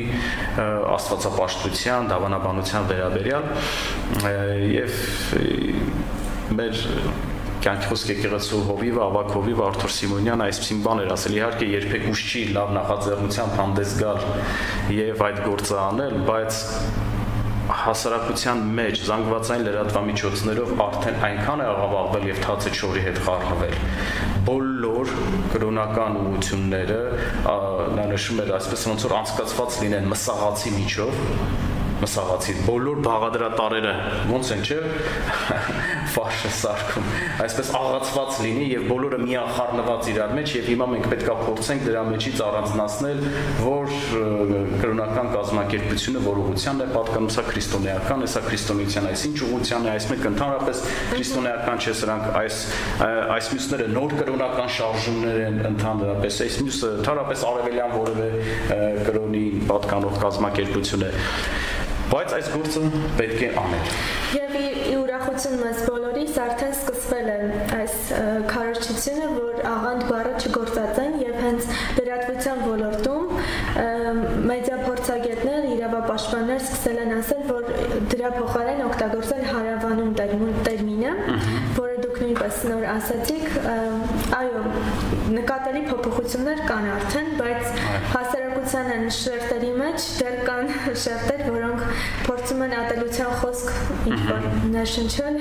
աստվածապաշտության, 0.99 2.10
դավանաբանության 2.10 2.90
վերաբերյալ 2.90 3.44
եւ 4.75 4.92
մեր 6.60 6.84
կյանքի 7.64 7.88
խոսք 7.90 8.10
եկեղեցու 8.14 8.60
հովիվը, 8.70 9.00
ավակ 9.04 9.32
հովիվը 9.36 9.64
Արթուր 9.66 9.92
Սիմոնյանը 9.96 10.46
այսպեսին 10.50 10.82
բան 10.86 11.02
էր 11.04 11.12
ասել, 11.16 11.36
իհարկե 11.40 11.68
երբեք 11.70 12.06
ուշ 12.10 12.24
չի 12.30 12.42
լավ 12.56 12.74
նախաձեռնությամբ 12.78 13.56
հանդես 13.60 13.94
գալ 14.00 14.20
եւ 14.96 15.24
այդ 15.28 15.40
գործը 15.50 15.80
անել, 15.84 16.16
բայց 16.30 16.60
հասարակության 17.70 18.62
մեջ 18.76 19.02
զանգվածային 19.06 19.64
լրատվամիջոցներով 19.66 20.72
արդեն 20.84 21.18
այնքան 21.28 21.60
է 21.62 21.66
աղավաղվել 21.70 22.24
եւ 22.30 22.40
թացը 22.46 22.72
չորի 22.80 23.04
հետ 23.06 23.20
խառնվել 23.26 23.76
բոլոր 24.48 25.12
կրոնական 25.54 26.18
ուղությունները 26.24 27.00
նա 27.98 28.06
նշում 28.10 28.42
էր 28.44 28.54
այսպես 28.58 28.86
ոնց 28.90 29.06
որ 29.06 29.16
անցկացված 29.20 29.78
լինեն 29.84 30.10
մսաղացի 30.14 30.72
միջով 30.80 31.69
մսաղացի 32.00 32.57
բոլոր 32.66 33.00
բաղադրատարերը 33.07 33.95
ոնց 34.30 34.52
են 34.57 34.62
չէ 34.66 34.78
ֆաշը 36.11 36.50
սարքում 36.57 37.09
այսպես 37.45 37.71
աղացված 37.78 38.38
լինի 38.45 38.66
եւ 38.71 38.87
բոլորը 38.90 39.19
միախառնված 39.23 40.09
իրար 40.11 40.33
մեջ 40.38 40.54
եւ 40.57 40.69
հիմա 40.71 40.87
մենք 40.90 41.07
պետքա 41.12 41.35
փորձենք 41.40 41.85
դրա 41.87 42.02
մեջից 42.09 42.40
առանձնացնել 42.47 43.21
որ 43.66 43.92
կրոնական 44.80 45.30
կազմակերպությունը 45.37 46.23
որ 46.26 46.40
ուղղությանն 46.45 46.85
է 46.85 46.88
պատկանում 46.97 47.30
սա 47.37 47.45
քրիստոնեական 47.50 48.25
է 48.26 48.30
սա 48.35 48.42
քրիստոնեության 48.49 49.09
այս 49.11 49.25
ինչ 49.30 49.38
ուղղության 49.47 49.87
է 49.87 49.92
այս 49.95 50.09
մեկ 50.11 50.26
ընդհանրապես 50.30 50.83
քրիստոնեական 51.14 51.80
չէ 51.85 51.95
սրանք 52.00 52.28
այս 52.40 52.61
այս 53.37 53.50
մյուսները 53.54 53.88
նոր 53.95 54.16
կրոնական 54.21 54.73
շարժումներ 54.80 55.40
են 55.47 55.61
ընդհանրապես 55.71 56.40
այս 56.47 56.59
մյուսը 56.64 56.92
ընդհանրապես 57.00 57.45
արևելյան 57.50 57.95
որևէ 58.00 58.28
կրոնի 59.11 59.45
պատկանող 59.71 60.19
կազմակերպություն 60.25 61.07
է 61.07 61.12
բայց 62.10 62.32
այս 62.36 62.48
գործը 62.54 62.80
պետք 63.20 63.42
է 63.46 63.48
անել։ 63.60 63.90
Եվ 64.34 64.54
ի 64.60 64.94
ուրախություն 64.98 65.60
մեզ 65.60 65.82
բոլորիս 65.86 66.38
արդեն 66.44 66.72
սկսվել 66.74 67.28
է 67.30 67.36
այս 67.76 67.94
քարոզչությունը, 68.50 69.28
որ 69.36 69.60
աղանդ 69.70 70.02
բառը 70.10 70.32
չգործածեն 70.40 71.14
եւ 71.22 71.38
հենց 71.44 71.68
լրատվության 72.00 72.64
ոլորտում 72.66 73.24
մեդիա 74.50 74.78
փորձագետներ, 74.80 75.68
իրավապաշտպաններ 75.76 76.60
սկսել 76.64 77.00
են 77.04 77.14
ասել, 77.20 77.42
որ 77.50 77.70
դրա 78.10 78.30
փոխարեն 78.40 78.82
օգտագործել 78.88 79.44
հարավանում 79.50 80.12
տերմինը, 80.66 81.14
որը 81.78 81.96
դուք 82.04 82.20
նույնպես 82.24 82.60
նոր 82.70 82.86
ասացիք, 82.96 83.46
այո, 84.37 84.60
նկատելի 85.34 85.80
փոփոխություններ 85.88 86.60
կան 86.68 86.84
արդեն, 86.94 87.30
բայց 87.40 87.80
հասարակության 88.12 88.90
են 88.94 89.08
շերտերի 89.16 89.70
մեջ 89.80 90.06
դեռ 90.20 90.37
կան 90.46 90.70
շերտեր, 91.04 91.42
որոնք 91.56 91.82
փորձում 92.28 92.62
են 92.66 92.76
ատելության 92.80 93.34
խոսք 93.40 93.72
ինչ-որ 94.12 94.46
ներշնչել։ 94.76 95.40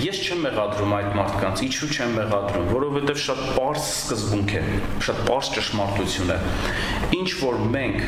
Ես 0.00 0.20
չեմ 0.26 0.44
մեղադրում 0.48 0.94
այդ 0.96 1.08
մարդկանց, 1.20 1.62
ինչու 1.68 1.90
չեմ 1.94 2.14
մեղադրում, 2.18 2.68
որովհետև 2.74 3.22
շատ 3.26 3.42
པարս 3.50 3.88
սկզբունք 4.00 4.54
է, 4.56 4.62
շատ 5.06 5.24
པարս 5.26 5.50
ճշմարտություն 5.58 6.34
է։ 6.34 6.38
Ինչ 7.20 7.30
որ 7.44 7.60
մենք 7.76 8.06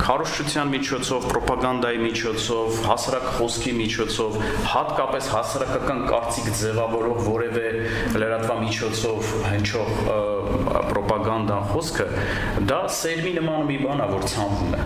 քարոշչության 0.00 0.72
միջոցով, 0.74 1.26
ռոպագանդայի 1.36 2.00
միջոցով, 2.04 2.78
հասարակ 2.88 3.26
խոսքի 3.36 3.72
միջոցով, 3.80 4.38
հատկապես 4.72 5.30
հասարակական 5.34 6.02
կարծիք 6.10 6.50
ձևավորող 6.60 7.22
որևէ 7.28 7.66
լրատվամիջոցով 8.22 9.32
հնչող 9.50 9.94
ռոպագանդան 11.00 11.70
խոսքը, 11.74 12.10
դա 12.70 12.82
սերմի 13.00 13.34
նման 13.40 13.66
մի 13.70 13.80
բան 13.86 14.04
է, 14.04 14.10
որ 14.16 14.28
ցանվում 14.34 14.76
է 14.80 14.84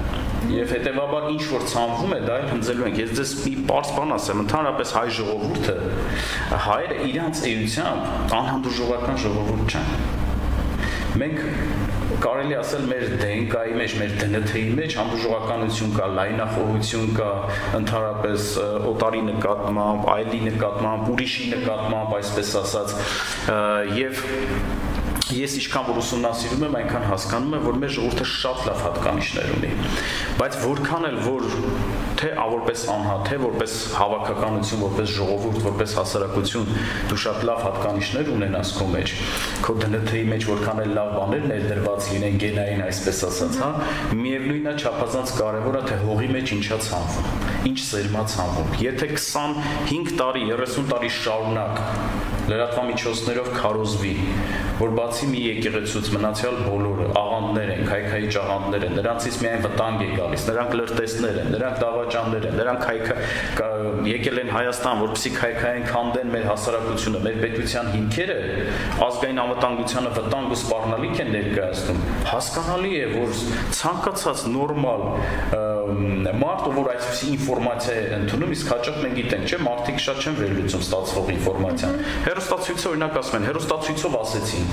եւ 0.52 0.72
հետեւաբար 0.74 1.28
ինչ 1.34 1.44
որ 1.50 1.62
ցանվում 1.70 2.12
է 2.14 2.18
դա 2.24 2.34
էլ 2.40 2.48
հնձելու 2.52 2.86
ենք 2.88 2.98
ես 3.00 3.12
ձեզ 3.18 3.30
մի 3.44 3.52
པարս 3.64 3.92
բան 3.96 4.14
ասեմ 4.16 4.42
ընդհանրապես 4.44 4.92
հայ 4.98 5.04
ժողովուրդը 5.18 5.76
հայերը 6.64 6.98
իրանց 7.10 7.40
էությամբ 7.50 8.34
անհանդուրժողական 8.40 9.20
ժողովուրդ 9.24 9.74
չեն 9.74 10.22
մենք 11.22 11.40
կարելի 12.24 12.56
ասել 12.56 12.86
մեր 12.88 13.04
DNK-ի 13.20 13.74
մեջ, 13.80 13.96
մեր 14.00 14.14
DNT-ի 14.20 14.62
մեջ 14.78 14.96
հանդուրժողականություն 15.00 15.92
կա, 15.98 16.06
լայնախոհություն 16.18 17.10
կա, 17.18 17.28
ընդհանրապես 17.80 18.48
օտարի 18.92 19.22
նկատմամբ, 19.28 20.08
այլի 20.14 20.40
նկատմամբ, 20.48 21.12
ուրիշի 21.14 21.50
նկատմամբ, 21.52 22.16
այսպես 22.20 22.54
ասած, 22.62 22.96
եւ 24.00 24.24
ես 25.40 25.56
ինչքան 25.60 25.88
որ 25.90 26.00
ուսումնասիրում 26.04 26.64
եմ, 26.68 26.76
այնքան 26.80 27.06
հասկանում 27.10 27.54
եմ, 27.58 27.64
որ 27.64 27.78
մեր 27.84 27.92
ժողովուրդը 27.94 28.26
շատ 28.34 28.64
լավ 28.68 28.82
հատկանիշներ 28.84 29.52
ունի։ 29.54 29.70
Բայց 30.40 30.58
որքան 30.64 31.08
էլ 31.10 31.18
որ 31.24 31.48
թե 32.14 32.30
որպես 32.54 32.82
անհատ, 32.94 33.22
թե 33.28 33.36
որպես 33.42 33.72
հավաքականություն, 33.98 34.82
որպես 34.84 35.10
ժողովուրդ, 35.14 35.58
որպես 35.64 35.94
հասարակություն 35.98 36.68
դու 37.10 37.18
շատ 37.24 37.42
լավ 37.48 37.62
հատկանիշներ 37.64 38.30
ունենաս 38.34 38.70
քո 38.78 38.86
մեջ, 38.94 39.14
քո 39.66 39.76
դնթի 39.82 40.22
մեջ 40.30 40.46
որքան 40.50 40.82
էլ 40.84 40.94
լավ 40.98 41.10
բաներ 41.18 41.46
ներդրված 41.50 42.08
լինեն 42.14 42.38
գենային, 42.44 42.84
այսպես 42.86 43.22
ասած, 43.28 43.58
հա, 43.64 43.70
միևնույնն 44.20 44.70
է 44.70 44.76
չափազանց 44.84 45.34
կարևոր 45.40 45.80
է 45.80 45.84
թե 45.90 45.98
հողի 46.04 46.30
մեջ 46.38 46.54
ինչա 46.58 46.80
ցանվում, 46.88 47.28
ինչ 47.72 47.78
սերմա 47.90 48.24
ցանվում։ 48.34 48.72
Եթե 48.84 49.10
25 49.18 50.14
տարի, 50.20 50.46
30 50.54 50.88
տարի 50.94 51.12
շարունակ 51.18 52.33
լրատվամիջոցներով 52.50 53.50
քարոզվի, 53.54 54.14
որ 54.80 54.94
բացի 54.98 55.28
մի 55.30 55.40
եկեղեցուց 55.44 56.10
մնացյալ 56.14 56.56
բոլորը 56.64 57.06
աղանդներ 57.20 57.72
են, 57.74 57.82
քայքայի 57.88 58.30
աղանդներ 58.44 58.86
են, 58.88 58.94
նրանցից 58.98 59.38
միայն 59.44 59.64
վտանգ 59.64 60.04
է 60.04 60.08
գալիս, 60.18 60.46
նրանք 60.50 60.74
լրտեսներ 60.80 61.38
են, 61.44 61.50
նրանք 61.54 61.76
դավաճաններ 61.84 62.48
են, 62.48 62.56
նրանք 62.60 62.84
քայքա 62.84 63.16
եկել 64.10 64.40
են 64.44 64.50
Հայաստան, 64.54 65.00
որպեսզի 65.04 65.30
քայքային 65.34 65.86
քանդեն 65.88 66.32
մեր 66.34 66.44
հասարակությունը, 66.50 67.22
մեր 67.24 67.38
պետության 67.44 67.90
հիմքերը, 67.94 68.38
ազգային 69.04 69.40
անվտանգությանը 69.44 70.12
վտանգ 70.18 70.54
ու 70.54 70.58
սպառնալիք 70.60 71.22
են 71.24 71.32
ներկայացնում։ 71.34 72.02
Հասկանալի 72.34 72.92
է, 72.94 73.06
որ 73.14 73.38
ցանկացած 73.80 74.44
նորմալ 74.54 75.06
մարդ, 75.84 76.68
որ 76.74 76.86
այսպիսի 76.94 77.26
ինֆորմացիա 77.34 77.94
է 77.94 78.04
ընդունում, 78.16 78.52
իսկ 78.54 78.70
հաճախ 78.72 78.96
մենք 79.04 79.16
գիտենք, 79.18 79.44
չէ, 79.50 79.58
մարդիկ 79.64 79.98
շատ 80.04 80.22
չեն 80.24 80.38
վերլուծում 80.38 80.84
ստացվող 80.84 81.28
ինֆորմացիան։ 81.34 81.98
Հերոստացույցը 82.34 82.88
օրինակ 82.90 83.16
ասում 83.20 83.36
են, 83.38 83.44
հերոստացույցով 83.46 84.14
ասեցին 84.18 84.64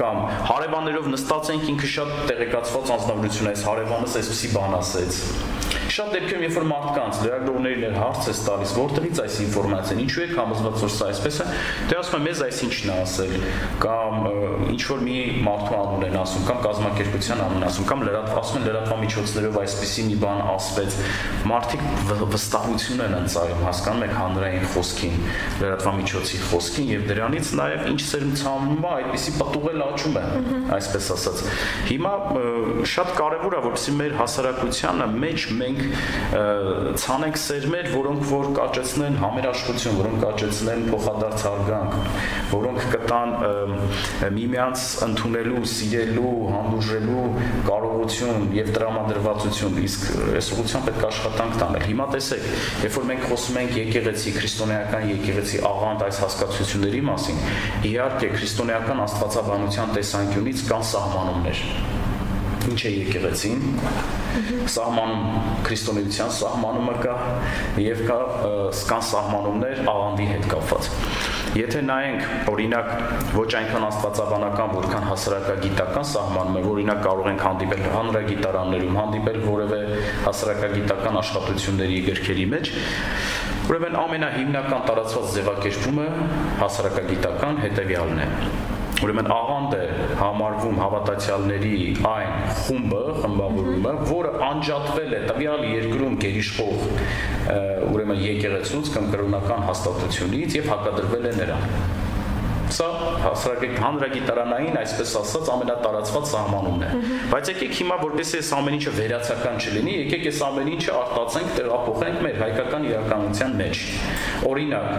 կամ 0.00 0.16
հարևաններով 0.48 1.06
նստած 1.12 1.50
ենք 1.54 1.68
ինքը 1.70 1.90
շատ 1.92 2.10
տեղեկացված 2.30 2.90
անձնավորություն 2.96 3.50
այս 3.50 3.62
հարևանս 3.68 4.16
այսպեսի 4.20 4.50
բան 4.56 4.74
ասեց 4.80 5.18
Շատ 5.90 6.12
դեպքերում 6.14 6.44
երբ 6.44 6.54
որ 6.54 6.66
մարդկանց 6.70 7.20
լրագրողներին 7.24 7.84
էր 7.88 7.94
հարց 7.98 8.28
է 8.30 8.34
տալիս, 8.46 8.72
որտեղից 8.78 9.20
այս 9.24 9.38
ինֆորմացիան, 9.44 10.02
ինչու 10.04 10.22
եք 10.22 10.34
համոզված 10.38 10.76
որ 10.84 10.92
սա 10.94 11.08
այսպես 11.10 11.38
է, 11.40 11.46
դե 11.90 11.96
ասում 12.00 12.16
են 12.20 12.24
մեզ 12.28 12.42
այս 12.46 12.60
ինչն 12.66 12.90
է 12.90 12.96
ասել, 13.00 13.34
կամ 13.82 14.28
ինչ 14.70 14.82
որ 14.90 15.02
մի 15.08 15.16
մարդու 15.46 15.76
անուն 15.80 16.06
են 16.06 16.18
ասում, 16.20 16.44
կամ 16.50 16.60
կազմակերպության 16.66 17.42
անուն 17.46 17.66
ասում, 17.70 17.88
կամ 17.90 18.04
լրատվասում 18.06 18.60
են 18.60 18.66
լրատվամիջոցներով 18.70 19.58
այսպիսի 19.60 20.04
մի 20.10 20.16
բան 20.20 20.40
ասվեց։ 20.54 20.98
Մարդիկ 21.50 21.84
վստահություն 22.30 23.04
են 23.06 23.16
ընծայում, 23.20 23.62
հասկանում 23.66 24.04
եք 24.06 24.14
հանրային 24.20 24.66
խոսքին, 24.74 25.16
լրատվամիջոցի 25.60 26.40
խոսքին 26.50 26.90
եւ 26.90 27.06
դրանից 27.10 27.52
նաեւ 27.60 27.84
ինչ 27.90 28.00
սերմցանում 28.10 28.80
է, 28.80 28.92
այդպիսի 29.00 29.34
պատուղել 29.40 29.84
աճում 29.90 30.18
է, 30.20 30.24
այսպես 30.76 31.10
ասած։ 31.16 31.42
Հիմա 31.90 32.14
շատ 32.90 33.12
կարեւոր 33.20 33.56
է, 33.56 33.62
որպեսզի 33.70 33.96
մեր 34.00 34.16
հասարակությանը 34.20 35.08
մեջ 35.20 35.46
մենք 35.60 35.79
ցանենք 37.00 37.38
սերմեր, 37.40 37.88
որոնք 37.94 38.24
որ 38.30 38.48
կաճեցնեն 38.56 39.16
համերաշխություն, 39.20 39.96
որոնք 40.00 40.24
կաճեցնեն 40.24 40.82
փոխադարձ 40.90 41.44
հարգանք, 41.46 41.96
որոնք 42.50 42.86
կտան 42.94 43.34
միմյանց 44.36 44.84
ընդունելու, 45.06 45.62
սիրելու, 45.74 46.34
հանդուրժելու 46.54 47.24
կարողություն 47.70 48.46
եւ 48.60 48.72
տրամադրվածություն, 48.76 49.80
իսկ 49.90 50.06
այս 50.40 50.50
ուղղությամբ 50.56 50.90
պետք 50.90 51.00
է 51.00 51.08
աշխատանք 51.10 51.58
տանել։ 51.60 51.86
Հիմա 51.90 52.08
տեսեք, 52.14 52.46
երբ 52.86 52.98
որ 53.00 53.08
մենք 53.10 53.26
խոսում 53.30 53.60
ենք 53.60 53.78
եկեղեցի, 53.80 54.34
քրիստոնեական 54.40 55.08
եկեղեցի 55.10 55.62
աղանդ 55.70 56.04
այս 56.08 56.20
հասկացությունների 56.26 57.02
մասին, 57.10 57.40
իհարկե 57.90 58.32
քրիստոնեական 58.36 59.04
աստվածաբանության 59.06 59.96
տեսանկյունից 59.98 60.68
կան 60.70 60.86
սահմանումներ 60.90 61.64
ինչ 62.68 62.80
է 62.84 62.92
եկեղեցին 62.96 63.64
սահմանում 64.74 65.24
քրիստոնեության 65.66 66.32
սահմանումը 66.40 66.96
կա 67.00 67.16
եւ 67.86 68.02
կա 68.10 68.20
կան 68.90 69.04
սահմանումներ 69.10 69.84
աղանդի 69.94 70.30
հետ 70.34 70.48
կապված 70.54 70.90
Եթե 71.50 71.80
նայենք 71.82 72.50
օրինակ 72.50 72.90
ոչ 73.34 73.46
այնքան 73.58 73.84
աստվածաբանական, 73.88 74.74
որքան 74.76 75.06
հասարակագիտական 75.08 76.06
սահմանում 76.10 76.58
է, 76.60 76.62
օրինակ 76.70 77.00
կարող 77.06 77.30
ենք 77.32 77.42
հանդիպել 77.46 77.82
հանրագիտարաններում, 77.96 78.98
հանդիպել 79.00 79.38
որևէ 79.48 79.80
հասարակագիտական 80.28 81.20
աշխատությունների 81.24 82.00
գրքերի 82.06 82.46
մեջ, 82.54 82.74
ուրեմն 83.66 83.98
ամենահիմնական 84.04 84.84
տարածված 84.90 85.32
ձևակերպումը 85.40 86.06
հասարակագիտական 86.62 87.64
հետևյալն 87.66 88.22
է 88.22 88.28
Ուրեմն 89.00 89.28
աղանդ 89.32 89.74
է 89.76 89.84
համարվում 90.20 90.80
հավատացյալների 90.80 91.76
այն 92.10 92.34
խումբը, 92.58 93.00
խմբավորումը, 93.22 93.94
որը 94.10 94.32
անջատվել 94.48 95.14
է 95.16 95.20
տվյալ 95.30 95.64
երկրում 95.70 96.18
գերիշխող 96.24 96.84
ուրեմն 97.94 98.20
եկեղեցուց 98.26 98.92
կամ 98.96 99.08
կրոնական 99.14 99.66
հաստատությունից 99.70 100.58
եւ 100.60 100.70
հակադրվել 100.74 101.30
է 101.30 101.34
նրան 101.40 101.99
Սա 102.70 102.86
հասարակական 103.24 103.80
հանրագիտարանային, 103.82 104.76
այսպես 104.80 105.12
ասած, 105.20 105.48
ամենատարածված 105.54 106.28
սահմանումն 106.30 106.84
է։ 106.86 106.90
Բայց 107.32 107.50
եկեք 107.50 107.74
հիմա 107.80 107.96
որպեսզի 108.00 108.38
այս 108.40 108.50
ամեն 108.56 108.76
ինչը 108.78 108.92
վերացական 108.98 109.58
չլինի, 109.60 109.94
եկեք 110.00 110.26
այս 110.30 110.40
ամեն 110.46 110.70
ինչը 110.74 110.94
արտացենք, 111.00 111.50
տեղափոխենք 111.58 112.22
մեր 112.26 112.38
հայկական 112.44 112.86
իրականության 112.90 113.56
մեջ։ 113.60 113.82
Օրինակ, 114.50 114.90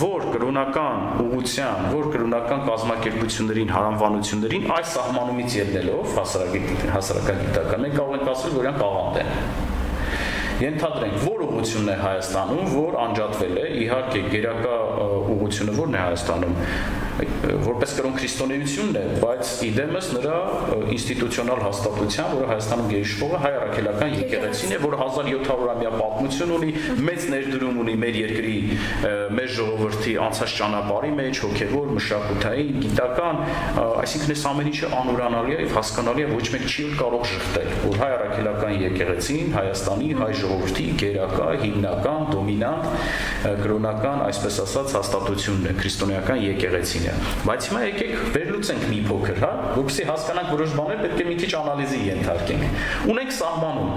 որ 0.00 0.26
կրոնական 0.36 1.06
ուղղության, 1.26 1.88
որ 1.96 2.10
կրոնական 2.16 2.66
կազմակերպություններին, 2.70 3.72
հարանվանություններին 3.76 4.68
այս 4.76 4.92
սահմանումից 4.96 5.58
ելնելով 5.60 6.18
հասարակագիտական, 6.20 7.86
մենք 7.86 7.98
կարող 8.00 8.20
ենք 8.20 8.30
ասել, 8.36 8.56
որ 8.56 8.66
իրանք 8.66 8.86
աղանդ 8.86 9.24
են 9.24 9.74
Ենթադրենք, 10.56 11.16
որ 11.20 11.42
ուղությունն 11.44 11.90
է 11.92 11.94
Հայաստանում, 12.00 12.68
որ 12.72 12.94
անջատվել 13.02 13.58
է, 13.60 13.64
իհարկե 13.82 14.22
գերակա 14.32 14.76
ուղությունը 15.34 15.74
որն 15.76 15.96
է 15.96 16.00
Հայաստանում, 16.00 16.54
որպես 17.16 17.92
կրոն 17.96 18.16
քրիստոնեությունն 18.16 18.96
է, 19.00 19.04
բայց 19.22 19.52
իդեմս 19.66 20.08
նրա 20.16 20.38
ինստիտուցիոնալ 20.96 21.62
հաստատության, 21.64 22.32
որը 22.36 22.48
Հայաստանում 22.50 22.90
գերիշխողը 22.92 23.40
հայ 23.44 23.52
առաքելական 23.56 24.16
եկեղեցին 24.16 24.74
է, 24.76 24.80
որը 24.84 24.98
1700-ամյա 25.00 25.92
պատմություն 25.96 26.52
ունի, 26.56 26.70
մեծ 27.06 27.26
ներդրում 27.32 27.80
ունի 27.86 27.94
մեր 28.02 28.18
երկրի 28.20 28.56
մեր 29.36 29.50
ժողովրդի 29.56 30.14
անցած 30.26 30.54
ճանապարհի 30.56 31.12
մեջ, 31.16 31.40
հոգևոր, 31.46 31.88
մշակութային, 31.96 32.70
գիտական, 32.84 33.40
այսինքն 33.86 34.34
այս 34.36 34.44
ամեն 34.50 34.70
ինչը 34.72 34.90
անուրանալի 35.00 35.56
է 35.56 35.60
եւ 35.66 35.74
հասկանալի 35.76 36.26
է, 36.26 36.28
ոչ 36.36 36.46
մեկ 36.56 36.66
չի 36.66 36.86
կարող 37.00 37.26
շղթել, 37.32 37.70
որ 37.86 38.00
հայ 38.02 38.10
առաքելական 38.16 38.76
եկեղեցին 38.86 39.56
Հայաստանի 39.56 40.10
հայ 40.20 40.30
ժողովրդի 40.40 40.86
գերակա, 41.02 41.48
հիմնական, 41.64 42.26
դոմինանտ 42.32 42.84
կրոնական, 43.62 44.24
այսպես 44.26 44.60
ասած, 44.66 44.96
հաստատությունն 44.96 45.70
է, 45.70 45.74
քրիստոնեական 45.80 46.42
եկեղեցին 46.46 47.05
է։ 47.06 47.14
Բայց 47.46 47.68
հիմա 47.70 47.80
եկեք 47.86 48.12
վերլուծենք 48.36 48.86
մի 48.90 49.00
փոքր, 49.06 49.40
հա, 49.42 49.50
որովհետեւ 49.76 50.10
հասկանանք 50.12 50.52
որոշ 50.56 50.76
բաներ 50.80 51.02
պետք 51.06 51.22
է 51.22 51.26
մի 51.26 51.36
քիչ 51.42 51.50
անալիզի 51.60 52.00
ենթարկենք։ 52.06 52.86
Ունենք 53.14 53.34
սահմանում 53.36 53.92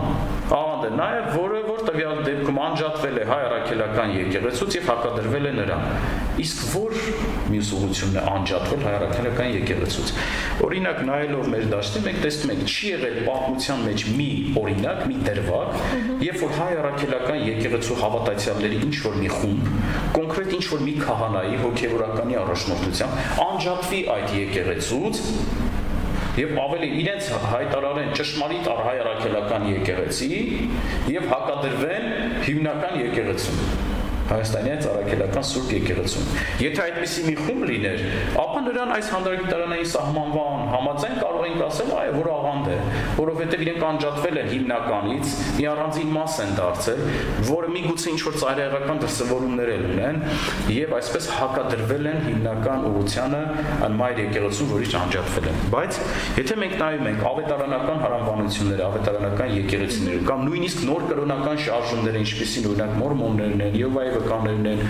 աղանդ 0.60 0.88
է 0.89 0.91
նաև, 1.00 1.30
որը 1.39 1.62
որ 1.69 1.86
տվյալ 1.89 2.22
դեպքում 2.30 2.60
անջատվել 2.69 3.19
է 3.19 3.30
հայ 3.30 3.39
առաքելական 3.50 4.13
եկեղեցուց 4.19 4.78
եւ 4.80 4.91
հակադրվել 4.93 5.50
է 5.50 5.54
նրան։ 5.60 6.29
Իսկ 6.39 6.60
որ 6.71 6.93
մյուս 7.52 7.69
ուղությունն 7.75 8.17
է 8.19 8.21
անջատվել 8.32 8.84
հայ 8.86 8.91
առաքելական 8.99 9.49
եկեղեցուց։ 9.58 10.12
Օրինակ 10.63 10.99
նայելով 11.10 11.49
մեր 11.52 11.65
դաշտին 11.73 12.06
մենք 12.06 12.21
տեսնում 12.23 12.54
ենք 12.54 12.69
չի 12.69 12.91
եղել 12.93 13.17
պատմության 13.25 13.84
մեջ 13.89 14.06
մի 14.19 14.30
օրինակ, 14.62 15.02
մի 15.10 15.17
դրվագ, 15.25 15.82
երբ 16.23 16.39
որ 16.45 16.56
հայ 16.60 16.69
առաքելական 16.84 17.43
եկեղեցու 17.49 17.97
հավատացյալների 18.04 18.80
ինչ 18.88 18.95
որ 19.10 19.19
մի 19.19 19.34
խումբ, 19.36 19.67
կոնկրետ 20.15 20.56
ինչ 20.60 20.65
որ 20.69 20.86
մի 20.88 20.95
քահանայի 21.04 21.60
հոգեվորականի 21.65 22.39
առաջնորդությամբ 22.45 23.43
անջատվի 23.49 24.02
այդ 24.15 24.34
եկեղեցուց 24.39 25.23
եւ 26.39 26.52
ավելի 26.62 26.89
իրենց 27.02 27.30
հայտարարեն 27.52 28.12
ճշմարիտ 28.15 28.67
առ 28.71 28.82
հայ 28.86 28.95
առաքելական 29.04 29.65
եկեղեցի 29.73 30.30
եւ 31.17 31.30
հակադրվեն 31.34 32.10
հիմնական 32.47 32.99
եկեղեցուն 33.04 33.88
Հայաստանի 34.30 34.74
ծառայքելական 34.84 35.46
Սուրբ 35.50 35.72
եկեղեցում։ 35.80 36.28
Եթե 36.62 36.82
այդպիսի 36.86 37.24
մի 37.26 37.36
խումբ 37.39 37.63
լիներ, 37.70 38.04
ապա 38.44 38.62
նրան 38.68 38.94
այս 39.00 39.10
հանդարտարանային 39.15 39.89
սահմանվան 39.94 40.70
համաձայն 40.76 41.15
կարող 41.39 41.47
ենք 41.49 41.62
ասել, 41.63 41.91
այո, 41.95 42.13
որ 42.19 42.28
աղանդ 42.34 42.67
է, 42.69 42.78
որովհետև 43.15 43.62
իրենք 43.63 43.84
անջատվել 43.89 44.38
են 44.39 44.49
հիմնականից, 44.49 45.34
մի 45.56 45.65
առանձին 45.69 46.10
մաս 46.15 46.36
են 46.43 46.52
դարձել, 46.60 46.99
որը 47.49 47.69
միգուցե 47.75 48.12
ինչ 48.13 48.21
որ 48.28 48.36
ծայրահեղական 48.41 48.99
դրսևորումներ 49.04 49.71
ունեն 49.89 50.19
եւ 50.75 50.95
այսպես 50.99 51.30
հակադրվել 51.39 52.10
են 52.10 52.19
հիմնական 52.28 52.86
ուղությանը 52.89 53.41
մայր 53.99 54.21
եկեղեցուն, 54.25 54.71
որից 54.73 54.95
անջատվել 54.99 55.49
են։ 55.49 55.60
Բայց 55.69 55.99
եթե 56.39 56.60
մենք 56.60 56.75
նայում 56.84 57.10
ենք 57.10 57.25
ավետարանական 57.30 58.02
հարանվանությունները, 58.04 58.88
ավետարանական 58.89 59.54
եկեղեցիներում 59.60 60.28
կամ 60.30 60.45
նույնիսկ 60.49 60.84
նոր 60.89 61.08
կրոնական 61.13 61.62
շարժումները, 61.69 62.23
ինչպիսին 62.25 62.69
օրինակ 62.73 62.97
մորմոններն 62.99 63.63
են, 63.69 63.80
Եհովայի 63.80 64.15
վկաներն 64.19 64.69
են 64.73 64.84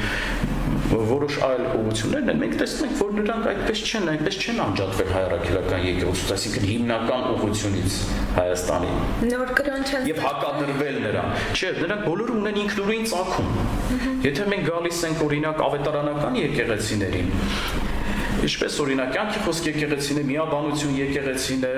որոշ 0.89 1.35
այլ 1.45 1.59
ուղություններն 1.79 2.31
են 2.31 2.39
մենք 2.41 2.55
տեսնում 2.59 2.87
ենք 2.89 3.01
որ 3.01 3.11
նրանք 3.17 3.49
այդպես 3.49 3.81
չեն 3.89 4.07
այդպես 4.13 4.37
չեն 4.39 4.61
անջատվել 4.63 5.11
հայրաքելական 5.15 5.83
եկեղեցուց 5.85 6.31
այսինքն 6.35 6.65
հիմնական 6.69 7.27
ուղությունից 7.33 7.97
Հայաստանի 8.39 8.95
նոր 9.29 9.53
կրոն 9.59 9.85
չեն 9.89 10.09
եւ 10.09 10.23
հակադրվել 10.25 10.97
նրան 11.05 11.37
չէ 11.53 11.71
նրանք 11.83 12.03
բոլորը 12.09 12.39
ունեն 12.39 12.59
ինքնուրույն 12.63 13.07
ցակում 13.13 13.53
եթե 14.25 14.49
մենք 14.55 14.67
գալիս 14.69 15.03
ենք 15.09 15.23
օրինակ 15.29 15.63
ավետարանական 15.69 16.41
եկեղեցիներին 16.41 17.31
Ինչպես 18.39 18.75
օրինակ 18.83 19.09
կյանքի 19.15 19.39
խոսք 19.45 19.65
եկեղեցին 19.69 20.19
է, 20.19 20.23
միաբանություն 20.29 20.93
եկեղեցին 20.99 21.65
է, 21.67 21.71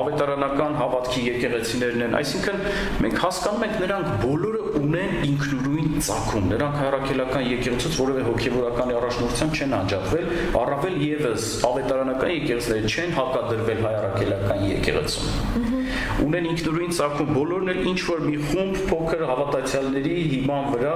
ավետարանական 0.00 0.74
հավատքի 0.80 1.22
եկեղեցիներն 1.26 2.04
են, 2.06 2.16
այսինքն 2.20 2.60
մենք 3.06 3.16
հասկանում 3.22 3.64
ենք 3.66 3.78
նրանք 3.84 4.10
բոլորը 4.26 4.62
ունեն 4.82 5.14
ինքնուրույն 5.30 5.88
ցակում։ 6.06 6.50
Նրանք 6.52 6.78
հայրաքելական 6.82 7.48
եկեղեցուց 7.56 7.98
որևէ 8.02 8.26
հոգեվորականի 8.26 8.98
առաջնորդությամբ 9.00 9.56
չեն 9.56 9.76
անջատվել, 9.80 10.28
առավել 10.60 11.00
եւս 11.06 11.48
ավետարանական 11.70 12.34
եկեղեցիները 12.36 12.92
չեն 12.96 13.16
հակադրվել 13.16 13.82
հայրաքելական 13.86 14.68
եկեղեցուն 14.76 15.85
ունեն 16.26 16.48
ինքնուրույն 16.52 16.94
ցակում 16.96 17.30
բոլորն 17.36 17.72
էլ 17.72 17.80
ինչ 17.90 18.00
որ 18.06 18.22
մի 18.26 18.36
խումբ 18.46 18.80
փոքր 18.90 19.24
հավատացյալների 19.30 20.14
հիման 20.32 20.68
վրա 20.72 20.94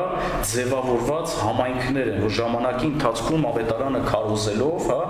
ձևավորված 0.51 1.35
համայնքներ 1.45 2.11
են 2.15 2.21
որ 2.25 2.35
ժամանակի 2.41 2.89
ընթացքում 2.91 3.47
ավետարանը 3.51 4.03
քարոզելով 4.11 4.89
հա 4.91 5.01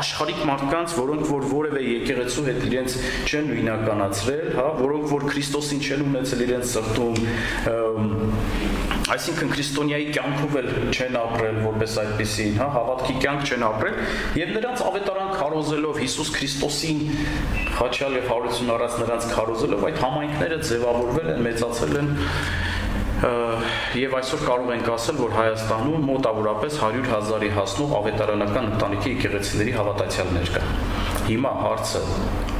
աշխարհիկ 0.00 0.42
մարդկանց 0.50 0.96
որոնք 1.00 1.24
որ 1.30 1.48
որևէ 1.54 1.84
եկեղեցու 1.86 2.46
հետ 2.50 2.60
իրենց 2.70 2.98
չեն 3.30 3.50
նույնականացրել 3.50 4.46
հա 4.60 4.68
որոնք 4.80 5.14
որ 5.14 5.26
Քրիստոսին 5.30 5.84
չեն 5.86 6.04
ունեցել 6.10 6.44
իրենց 6.46 6.74
սրտում 6.74 7.16
այսինքն 9.10 9.52
քրիստոնյայի 9.54 10.06
կյանքով 10.14 10.56
էլ 10.60 10.68
չեն 10.90 11.16
ապրել 11.20 11.56
որպես 11.64 11.94
այդպեսին, 12.02 12.52
հա, 12.60 12.66
հավատքի 12.76 13.14
կյանք 13.24 13.50
չեն 13.50 13.64
ապրել 13.70 13.96
եւ 14.40 14.52
նրանց 14.56 14.84
ավետարան 14.90 15.32
քարոզելով 15.40 16.00
Հիսուս 16.04 16.30
Քրիստոսին 16.36 17.00
խաչյալ 17.80 18.18
եւ 18.20 18.28
հարություն 18.30 18.72
առած 18.76 18.98
նրանց 19.02 19.28
քարոզելով 19.34 19.86
այդ 19.90 20.00
համայնքները 20.04 20.60
ձևավորվել 20.70 21.32
են, 21.34 21.42
մեծացել 21.48 21.98
են 22.00 22.12
եւ 24.00 24.14
այսօր 24.16 24.44
կարող 24.46 24.70
ենք 24.78 24.86
ասել, 24.94 25.18
որ 25.20 25.34
Հայաստանում 25.36 26.06
մոտավորապես 26.08 26.78
100 26.80 27.10
հազարի 27.10 27.50
հասնող 27.58 27.92
ավետարանական 27.98 28.70
ընտանիքի 28.70 29.14
եկեղեցիների 29.16 29.76
հավատացյալներ 29.76 30.52
կա։ 30.56 30.64
Հիմա 31.30 31.50
հարցը 31.62 32.00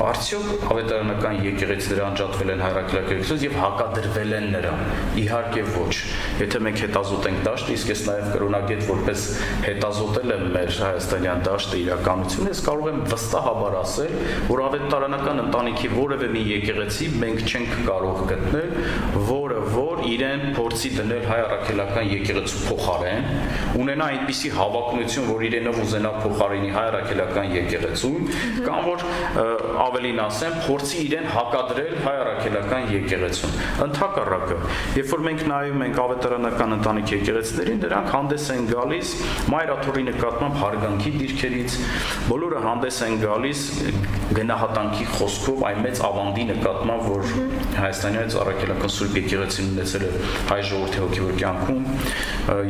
արդյոք 0.01 0.63
ավետարանական 0.71 1.39
եկեղեցիները 1.45 2.03
անջատվել 2.07 2.51
են 2.55 2.61
հայրաքրակերից 2.65 3.43
եւ 3.45 3.57
հակադրվել 3.61 4.35
են 4.37 4.47
նրան։ 4.55 4.85
Իհարկե 5.21 5.65
ոչ։ 5.75 5.97
Եթե 6.41 6.61
մենք 6.67 6.83
հետազոտենք 6.85 7.43
դաշտը, 7.47 7.75
իսկ 7.77 7.91
ես 7.91 8.05
նաեւ 8.07 8.29
կրոնագետ 8.37 8.85
որպես 8.91 9.25
հետազոտել 9.67 10.35
եմ 10.37 10.45
մեր 10.55 10.73
հայաստանյան 10.81 11.43
դաշտը 11.51 11.81
իրականությունը, 11.81 12.55
ես 12.55 12.63
կարող 12.71 12.89
եմ 12.91 13.03
վստահաբար 13.11 13.77
ասել, 13.81 14.15
որ 14.51 14.63
ավետարանական 14.71 15.43
ընտանիքի 15.45 15.91
որևէ 15.99 16.31
մի 16.31 16.45
եկեղեցի 16.51 17.11
մենք 17.21 17.45
չենք 17.51 17.77
կարող 17.91 18.23
գտնել, 18.31 18.73
որը 19.31 19.61
որ 19.75 20.03
իրեն 20.11 20.47
փորձի 20.57 20.91
դնել 20.97 21.29
հայ 21.31 21.41
առաքելական 21.51 22.11
եկեղեցու 22.15 22.63
փոխարեն, 22.71 23.29
ունենա 23.81 24.09
այնպիսի 24.15 24.53
հավակնություն, 24.57 25.29
որ 25.31 25.45
իրենով 25.51 25.81
ուզենա 25.85 26.13
փոխարինի 26.21 26.71
հայ 26.77 26.85
առաքելական 26.91 27.55
եկեղեցուն, 27.61 28.19
կամ 28.65 28.87
որ 28.87 29.05
ավելին 29.85 30.21
ասեմ, 30.25 30.57
փորձի 30.67 31.03
իրեն 31.07 31.29
հակադրել 31.35 31.95
հայ 32.07 32.15
առաքելական 32.21 32.89
եկեղեցուն։ 32.95 33.59
Ընթակառակը, 33.87 34.59
երբ 35.01 35.13
որ 35.15 35.25
մենք 35.27 35.45
նայում 35.51 35.85
ենք 35.87 36.01
ավետարանական 36.05 36.77
ընտանիք 36.79 37.15
եկեղեցիներին, 37.17 37.83
նրանք 37.87 38.15
հանդես 38.17 38.49
են 38.57 38.71
գալիս 38.71 39.15
մայրաթորի 39.55 40.07
նկատմամբ 40.11 40.59
հարգանքի 40.65 41.15
դիրքերից, 41.21 41.79
բոլորը 42.31 42.65
հանդես 42.71 43.05
են 43.11 43.23
գալիս 43.25 43.65
գնահատանքի 44.37 45.07
խոսքով 45.17 45.63
այն 45.67 45.81
մեծ 45.85 46.01
ավանդի 46.07 46.45
նկատմամբ, 46.51 47.07
որ 47.11 47.31
Հայաստանից 47.81 48.37
առաքելական 48.41 48.93
Սուրբ 48.95 49.17
եկեղեցին 49.21 49.71
ունեցել 49.75 50.05
է 50.07 50.11
հայ 50.51 50.59
ժողովրդի 50.71 51.01
հոգևոր 51.05 51.35
կյանքում, 51.41 51.81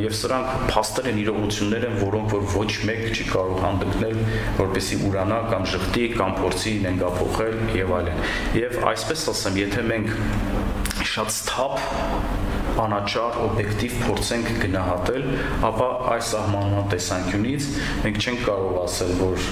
եւ 0.01 0.17
սրանք 0.21 0.65
փաստեր 0.71 1.11
են 1.11 1.21
իրողություններ 1.25 1.87
են, 1.91 1.97
որոնք 2.01 2.35
որ 2.37 2.47
ոչ 2.55 2.71
մեկ 2.91 3.03
չի 3.11 3.27
կարող 3.31 3.63
հանդգնել, 3.67 4.21
որպեսի 4.61 5.01
ուրանա 5.11 5.41
կամ 5.51 5.67
ժխտի 5.75 6.07
կամ 6.17 6.37
փորձի 6.41 6.75
նենգափոխել 6.87 7.59
եւ 7.81 7.95
այլն։ 8.01 8.23
Եվ 8.61 8.79
այսպես 8.91 9.27
ասեմ, 9.35 9.61
եթե 9.61 9.87
մենք 9.91 10.15
շատ 11.11 11.35
սթափ 11.35 12.40
անաչառ 12.85 13.39
օբյեկտիվ 13.45 13.97
փորձենք 14.05 14.51
գնահատել, 14.65 15.25
ապա 15.71 15.89
այս 16.15 16.31
սահմանման 16.31 16.89
տեսանկյունից 16.95 17.69
մենք 18.05 18.21
չենք 18.21 18.45
կարող 18.47 18.79
ասել, 18.81 19.13
որ 19.21 19.47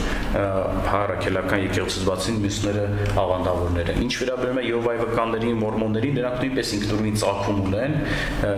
հարակելական 0.88 1.62
եկեղեցուց 1.68 2.07
բացին 2.09 2.38
մյուսները 2.44 2.85
աղանդավորներ 3.22 3.92
են։ 3.92 4.00
Ինչ 4.09 4.12
վերաբերում 4.22 4.59
է 4.59 4.64
Եհովայի 4.68 5.00
վկաններին, 5.02 5.59
մորմոններին, 5.62 6.16
նրանք 6.18 6.38
նույնպես 6.44 6.72
ինքնուրույն 6.78 7.18
ցակում 7.22 7.61
ունեն, 7.68 7.96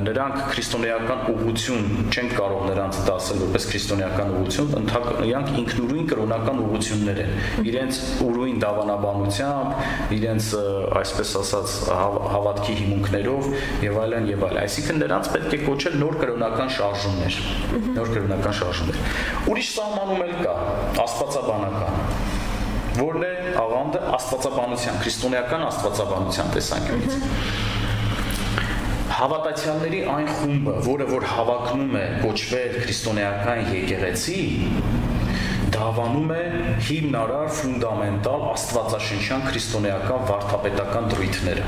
նրանք 0.06 0.40
քրիստոնեական 0.50 1.20
ուղություն 1.30 1.84
չեն 2.10 2.30
կարող 2.36 2.62
նրանց 2.70 3.00
դասել 3.10 3.40
որպես 3.44 3.68
քրիստոնեական 3.70 4.34
ուղություն, 4.40 4.70
ընդհանրապես 4.80 5.60
ինքնուրույն 5.60 6.06
կրոնական 6.10 6.60
ուղություններ 6.64 7.20
են։ 7.24 7.30
Իրենց 7.70 8.00
ուրույն 8.26 8.58
դավանաբանությամբ, 8.64 9.68
իրենց 10.16 10.48
այսպես 11.00 11.30
ասած 11.40 11.74
հավատքի 11.90 12.74
հիմունքներով 12.80 13.48
եւ 13.86 14.00
այլն 14.04 14.28
եւ 14.30 14.40
այլն 14.46 14.49
այսինքն 14.60 15.00
նրանց 15.04 15.30
պետք 15.34 15.54
է 15.56 15.60
կոչել 15.64 15.96
նոր 16.00 16.18
կրոնական 16.20 16.72
շարժումներ, 16.76 17.38
նոր 17.96 18.12
կրոնական 18.14 18.56
շարժումներ։ 18.60 18.98
Ուրիշ 19.50 19.70
սահմանում 19.76 20.24
էլ 20.26 20.34
կա 20.40 20.54
աստվածաբանական 21.04 22.38
որն 23.00 23.24
է 23.24 23.32
աղանդը 23.60 24.00
աստվածաբանության, 24.16 24.96
քրիստոնեական 25.04 25.66
աստվածաբանության 25.70 26.50
տեսանկյունից 26.56 27.14
հավատացյալների 29.20 30.00
այն 30.08 30.28
խումբը, 30.38 30.74
որը 30.86 31.06
որ 31.10 31.24
հավակնում 31.28 31.96
է 32.00 32.04
կոչվել 32.22 32.76
քրիստոնեական 32.80 33.58
եկեղեցի, 33.74 34.38
դավանում 35.74 36.30
է 36.36 36.44
հիմնարար 36.88 37.50
ֆունդամենտալ 37.58 38.46
աստվածաշնչյան 38.54 39.44
քրիստոնեական 39.50 40.24
վարդապետական 40.30 41.10
դրույթները 41.12 41.66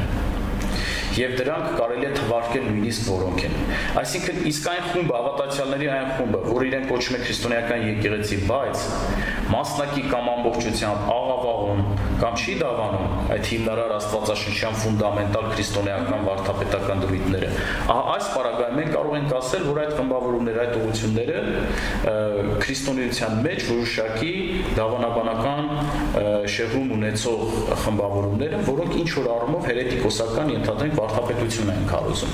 եւ 1.12 1.32
դրանք 1.36 1.72
կարելի 1.76 2.06
է 2.08 2.10
թվարկել 2.16 2.64
նույնիսկ 2.68 3.08
որոնք 3.12 3.42
են։ 3.46 3.56
Այսինքն 4.00 4.38
իսկ 4.48 4.68
այն 4.72 4.86
խումբը, 4.92 5.14
հավատացյալների 5.18 5.88
այն 5.92 6.08
խումբը, 6.16 6.40
որ 6.48 6.64
իրեն 6.68 6.86
կոչում 6.88 7.16
է 7.16 7.20
քրիստոնեական 7.22 7.84
եկեղեցի, 7.88 8.38
բայց 8.48 8.86
մասնակի 9.52 10.02
կամ 10.12 10.30
ամբողջությամբ 10.32 11.00
աղավաղում 11.12 11.71
կամ 12.22 12.34
չի 12.38 12.52
դավանում 12.62 13.06
այդ 13.34 13.48
հիմնարար 13.50 13.92
աստվածաշնչյան 13.96 14.76
ֆունդամենտալ 14.82 15.46
քրիստոնեական 15.52 16.20
վարդապետական 16.28 17.00
դրույթները։ 17.02 17.48
Ահա 17.92 18.02
այս 18.12 18.26
պարագայում 18.36 18.76
մենք 18.78 18.90
կարող 18.96 19.14
ենք 19.18 19.32
ասել, 19.38 19.62
որ 19.66 19.80
այդ 19.82 19.92
խմբավորումները, 19.98 20.58
այդ 20.62 20.74
ուղությունները 20.82 21.38
քրիստոնեության 22.62 23.32
մեջ 23.46 23.60
որոշակի 23.72 24.32
դավանաբանական 24.78 25.62
շեղում 26.56 26.88
ունեցող 26.98 27.38
խմբավորումներ 27.82 28.50
են, 28.58 28.62
որոնք 28.70 28.92
ինչ 29.02 29.10
որ 29.18 29.26
առումով 29.36 29.62
հերետիկոսական 29.72 30.46
ենթադրենք 30.56 30.94
վարդապետություն 31.02 31.72
են 31.74 31.82
քարոզում 31.90 32.32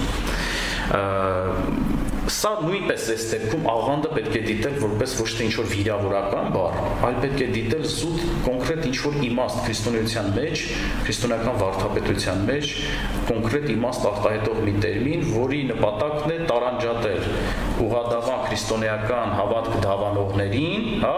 Սա 2.28 2.50
նույնպես 2.60 3.04
այս 3.14 3.22
դեպքում 3.30 3.66
աղանդը 3.72 4.08
պետք 4.12 4.34
է 4.36 4.40
դիտել 4.44 4.74
որպես 4.82 5.12
ոչ 5.16 5.28
թե 5.38 5.44
ինչ-որ 5.46 5.68
վիրավորական 5.70 6.50
բառ, 6.52 6.74
այլ 7.08 7.14
պետք 7.22 7.38
է 7.40 7.46
դիտել 7.54 7.86
զուտ 7.92 8.18
կոնկրետ 8.44 8.82
ինչ-որ 8.90 9.16
իմաստ 9.28 9.62
քրիստոնեության 9.64 10.28
մեջ, 10.36 10.64
քրիստոնեական 11.06 11.60
վարդապետության 11.62 12.44
մեջ 12.50 12.74
կոնկրետ 13.30 13.66
իմաստ 13.78 14.08
արտահայտող 14.12 14.60
մի 14.68 14.74
տերմին, 14.84 15.24
որի 15.38 15.62
նպատակն 15.72 16.34
է 16.34 16.38
տարանջատել 16.52 17.24
ուղադավան 17.86 18.40
քրիստոնեական 18.48 19.34
հավատք 19.38 19.76
դավանողներին, 19.84 20.86
հա, 21.04 21.14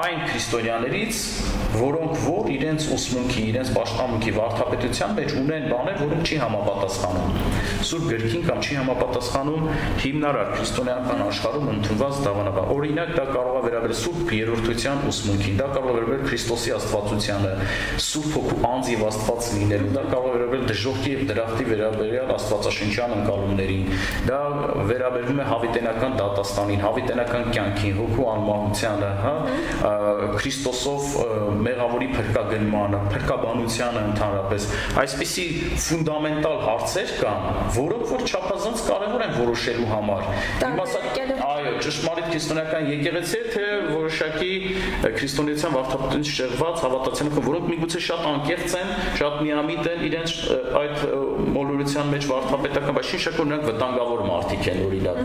այն 0.00 0.20
քրիստոնյաներից, 0.30 1.22
որոնք 1.76 2.20
որ 2.26 2.50
իրենց 2.56 2.86
ուսմունքի, 2.96 3.42
իրենց 3.50 3.72
պաշտամունքի 3.76 4.34
վարդապետության 4.36 5.14
մեջ 5.16 5.34
ունեն 5.40 5.66
բաներ, 5.72 5.98
որոնք 6.06 6.30
չի 6.30 6.38
համապատասխանում 6.42 7.36
Սուրբ 7.86 8.06
գրքին 8.10 8.44
կամ 8.46 8.60
չի 8.66 8.76
համապատասխանում 8.80 9.66
հիմնարար 10.02 10.48
քրիստոնեական 10.56 11.20
աշխարհում 11.26 11.68
ընդունված 11.72 12.20
դավանաբար։ 12.26 12.70
Օրինակ 12.76 13.10
դա 13.16 13.24
կարող 13.36 13.56
է 13.56 13.62
վերաբերել 13.66 13.98
Սուրբ 14.00 14.32
երրորդության 14.36 15.04
ուսմունքին, 15.10 15.58
դա 15.60 15.68
կարող 15.76 15.90
է 15.90 15.96
վերաբերել 15.96 16.24
Քրիստոսի 16.26 16.74
աստվածությանը, 16.76 17.52
Սուրբ 18.06 18.36
հոգու 18.36 18.58
անձ 18.70 18.90
եւ 18.96 19.04
Աստված 19.06 19.50
լինելուն, 19.56 19.92
դա 19.96 20.04
կարող 20.16 20.26
է 20.26 20.36
վերաբերել 20.36 20.66
դժոխքի 20.72 21.12
եւ 21.16 21.22
դրախտի 21.30 21.66
վերաբերյալ 21.66 22.32
աստվածաշնչյան 22.36 23.14
ընկալումներին։ 23.16 23.84
Դա 24.26 24.40
վերաբերվում 24.90 25.40
է 25.40 25.46
հավիտենական 25.46 25.95
դատաստանին, 25.96 26.82
հավիտենական 26.84 27.46
կյանքին, 27.56 27.94
հոգու 27.96 28.26
անմահությանը, 28.32 29.10
հա, 29.22 29.34
Քրիստոսով 30.36 31.06
մեղավորի 31.66 32.08
փրկագնմանը, 32.16 33.00
փրկաբանությանը 33.12 34.02
ընդհանրապես 34.10 34.68
այսպիսի 35.02 35.46
ֆունդամենտալ 35.86 36.56
հարցեր 36.66 37.12
կան, 37.20 37.46
որոնք 37.76 38.04
որ 38.12 38.24
չափազանց 38.26 38.84
կարևոր 38.86 39.24
են 39.26 39.34
որոշելու 39.36 39.88
համար։ 39.92 40.26
Այո, 41.46 41.72
ճշմարիտ 41.86 42.26
քրիստոնեական 42.32 42.88
եկեղեցի 42.92 43.36
է, 43.36 43.42
թե 43.54 43.64
որոշակի 43.86 44.52
քրիստոնեության 45.16 45.74
վարդապետությունից 45.76 46.32
շեղված 46.36 46.82
հավատացյալները, 46.86 47.44
որոնք 47.46 47.68
միգուցե 47.72 48.02
շատ 48.06 48.26
անկեղծ 48.30 48.76
են, 48.80 48.92
շատ 49.20 49.38
միամիտ 49.46 49.90
են 49.92 50.04
իրենց 50.06 50.34
այդ 50.82 50.96
մոլորության 51.56 52.10
մեջ 52.16 52.28
վարդապետական, 52.30 52.96
բայց 52.96 53.10
շիշակ 53.12 53.38
որ 53.40 53.48
նրանք 53.50 53.66
վտանգավոր 53.70 54.24
մարդիկ 54.26 54.68
են 54.72 54.82
օրինակ, 54.86 55.20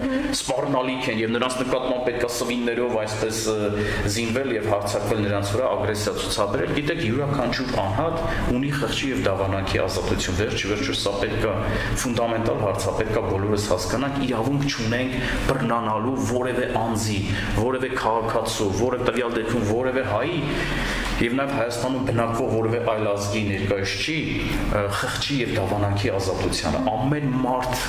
սպառնալիք 0.62 1.08
են 1.10 1.20
եւ 1.22 1.32
նրանց 1.34 1.56
նկատմամբ 1.62 2.04
պետքա 2.06 2.28
սվիններով 2.36 2.96
այսպես 3.02 3.38
զինվել 4.14 4.52
եւ 4.56 4.68
հարձակվել 4.72 5.22
նրանց 5.26 5.54
վրա 5.56 5.70
ագրեսիա 5.72 6.14
ցուցաբերել, 6.22 6.74
գիտեք, 6.78 7.02
յուրաքանչյուր 7.08 7.72
անհատ 7.82 8.20
ունի 8.56 8.72
խղճի 8.78 9.10
եւ 9.12 9.24
դավանանքի 9.26 9.82
ազատություն։ 9.82 10.38
Վերջ 10.42 10.66
վերջը 10.72 10.96
սա 11.02 11.14
պետքա 11.22 11.54
ֆունդամենտալ 12.02 12.62
հարց 12.62 12.86
է, 12.86 12.94
պետքա 13.02 13.24
բոլորս 13.32 13.68
հասկանանք, 13.72 14.22
իրավունք 14.30 14.68
չունենք 14.72 15.18
բռնանալու 15.50 16.16
որևէ 16.30 16.70
անձի, 16.82 17.20
որևէ 17.58 17.92
քաղաքացու, 17.98 18.70
որևէ 18.82 19.10
տվյալ 19.10 19.38
դեպքում 19.42 19.68
որևէ 19.72 20.06
հայի 20.12 20.40
եւ 21.22 21.36
նաեւ 21.38 21.52
Հայաստանում 21.54 22.06
բնակվող 22.08 22.54
որևէ 22.56 22.80
այլ 22.92 23.10
ազգի 23.12 23.42
ներկայացուցիչի 23.52 24.18
խղճի 25.02 25.38
եւ 25.42 25.54
դավանանքի 25.60 26.12
ազատությանը 26.18 26.82
ամեն 26.96 27.36
մարդ 27.46 27.86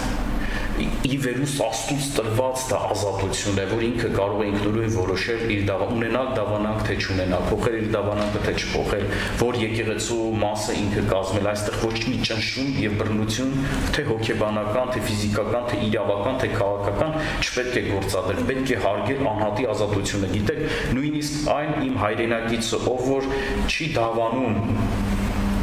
ի 0.81 1.17
վերուս 1.23 1.55
աստուց 1.67 2.05
տրված 2.17 2.63
դա 2.71 2.79
ազատություն 2.93 3.59
է, 3.61 3.65
որ 3.73 3.83
ինքը 3.89 4.11
կարող 4.17 4.43
է 4.43 4.47
ինքնուրույն 4.53 4.95
որոշել 4.97 5.43
իր 5.53 5.63
դավա 5.69 5.89
ունենալ 5.97 6.31
դավանանք 6.39 6.81
թե 6.89 6.97
չունենալ, 7.03 7.45
փոխել 7.51 7.77
իր 7.83 7.89
դավանանքը 7.93 8.43
թե 8.47 8.55
չփոխել, 8.63 9.07
որ 9.43 9.59
եկեղեցու 9.63 10.19
մասը 10.43 10.77
ինքը 10.83 11.05
կազմել, 11.13 11.49
այստեղ 11.53 11.79
ոչ 11.83 11.95
մի 12.09 12.17
ճնշում 12.29 12.71
եւ 12.83 12.97
բռնություն, 13.03 13.53
թե 13.93 14.07
հոգեբանական, 14.09 14.93
թե 14.97 15.05
ֆիզիկական, 15.13 15.67
թե 15.73 15.81
իրավական, 15.93 16.41
թե 16.43 16.51
քաղաքական 16.57 17.17
չպետք 17.43 17.81
է 17.83 17.85
գործադրել, 17.93 18.45
պետք 18.53 18.73
է 18.73 18.81
հարգել 18.87 19.25
անհատի 19.33 19.69
ազատությունը։ 19.77 20.33
Գիտեք, 20.33 20.63
նույնիսկ 20.97 21.51
այն 21.53 21.75
իմ 21.89 21.99
հայրենակիցը, 22.03 22.83
ով 22.93 23.09
որ 23.13 23.33
չի 23.69 23.91
դավանում 23.99 25.12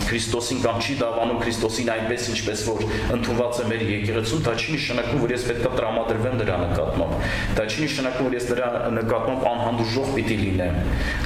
Քրիստոսին 0.09 0.61
կամ 0.63 0.79
չի 0.83 0.95
դավանում 0.99 1.39
Քրիստոսին 1.43 1.89
այնպես 1.93 2.27
ինչպես 2.33 2.63
որ 2.69 2.83
ընդունված 3.15 3.59
է 3.59 3.65
մեր 3.69 3.83
եկեղեցում, 3.89 4.41
դա 4.47 4.53
չի 4.59 4.75
նշանակում, 4.75 5.21
որ 5.23 5.33
ես 5.35 5.45
պետքա 5.49 5.71
տրամադրվեմ 5.77 6.37
դրա 6.41 6.57
նկատմամբ։ 6.63 7.27
Դա 7.59 7.65
չի 7.69 7.85
նշանակում, 7.85 8.29
որ 8.29 8.37
ես 8.39 8.49
դրա 8.49 8.69
նկատմամբ 8.97 9.47
անհանդուրժող 9.53 10.11
պիտի 10.17 10.37
լինեմ, 10.43 10.77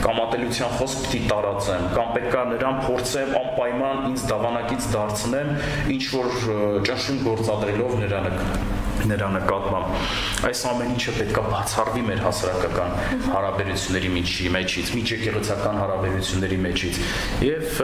կամ 0.04 0.22
ատելության 0.28 0.78
խոսք 0.80 1.04
պիտի 1.08 1.22
տարածեմ, 1.32 1.89
կամ 1.98 2.13
պետքա 2.19 2.46
նրան 2.54 2.80
փորձեմ 2.84 3.36
անպայման 3.43 4.08
ինձ 4.12 4.26
դավանակից 4.34 4.89
դարձնեմ, 4.98 5.54
ինչ 5.98 6.04
որ 6.19 6.34
ճնշում 6.89 7.22
գործադրելով 7.30 8.02
նրա 8.04 8.26
նկատմամբ 8.30 8.83
նրա 9.10 9.29
նկատմամբ 9.34 10.45
այս 10.49 10.62
ամեն 10.69 10.93
ինչը 10.93 11.13
պետքա 11.17 11.43
բացառվի 11.49 12.03
մեր 12.10 12.21
հասարակական 12.23 12.93
հարաբերությունների 13.34 14.12
միջի 14.17 14.51
մեջից, 14.58 14.93
միջեկեղեցական 14.99 15.82
հարաբերությունների 15.84 16.60
մեջից 16.67 17.01
եւ 17.47 17.84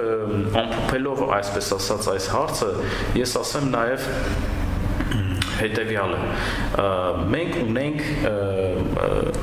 ամփոփելով 0.63 1.25
այսպես 1.39 1.73
ասած 1.79 2.09
այս 2.15 2.31
հարցը 2.35 2.71
ես 3.19 3.35
ասեմ 3.43 3.69
նաեւ 3.75 4.09
հետեւյալը 5.59 6.19
մենք 7.35 7.57
ունենք 7.63 8.03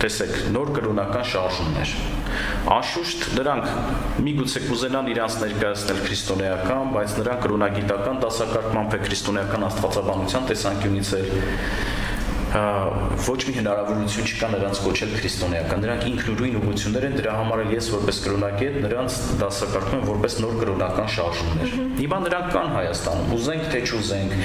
տեսեք 0.03 0.37
նոր 0.57 0.73
կրոնական 0.79 1.27
շարժումներ 1.33 1.97
Անշուշտ 2.77 3.27
նրանք 3.37 4.23
միգուցե 4.27 4.63
կուզենան 4.67 5.11
իրանց 5.13 5.37
ներկայացնել 5.43 6.01
քրիստոնեական, 6.07 6.91
բայց 6.97 7.15
նրանք 7.21 7.45
կրոնագիտական 7.47 8.19
դասակարգմամբ 8.25 8.97
է 8.97 9.01
քրիստոնեական 9.07 9.67
աստվածաբանության 9.71 10.49
տեսանկյունից 10.51 11.13
էլ 11.21 11.31
ոչ 13.27 13.41
մի 13.47 13.53
հնարավորություն 13.57 14.29
չկա 14.31 14.49
նրանց 14.53 14.79
կոչել 14.85 15.11
քրիստոնեական։ 15.17 15.83
Նրանք 15.83 16.05
ինքնուրույն 16.11 16.55
ուղություններ 16.61 17.07
են, 17.09 17.17
դրա 17.19 17.33
համար 17.37 17.63
էլ 17.65 17.73
ես 17.75 17.89
որպես 17.93 18.21
կրոնակետ 18.27 18.79
նրանց 18.87 19.19
դասակարգում 19.43 19.99
եմ 19.99 20.07
որպես 20.11 20.37
նոր 20.45 20.55
կրոնական 20.63 21.11
շարժումներ։ 21.17 21.75
Հիմա 22.01 22.21
նրանք 22.27 22.49
կան 22.57 22.73
Հայաստանում, 22.77 23.35
ուզենք 23.37 23.67
թե 23.75 23.83
չուզենք, 23.91 24.39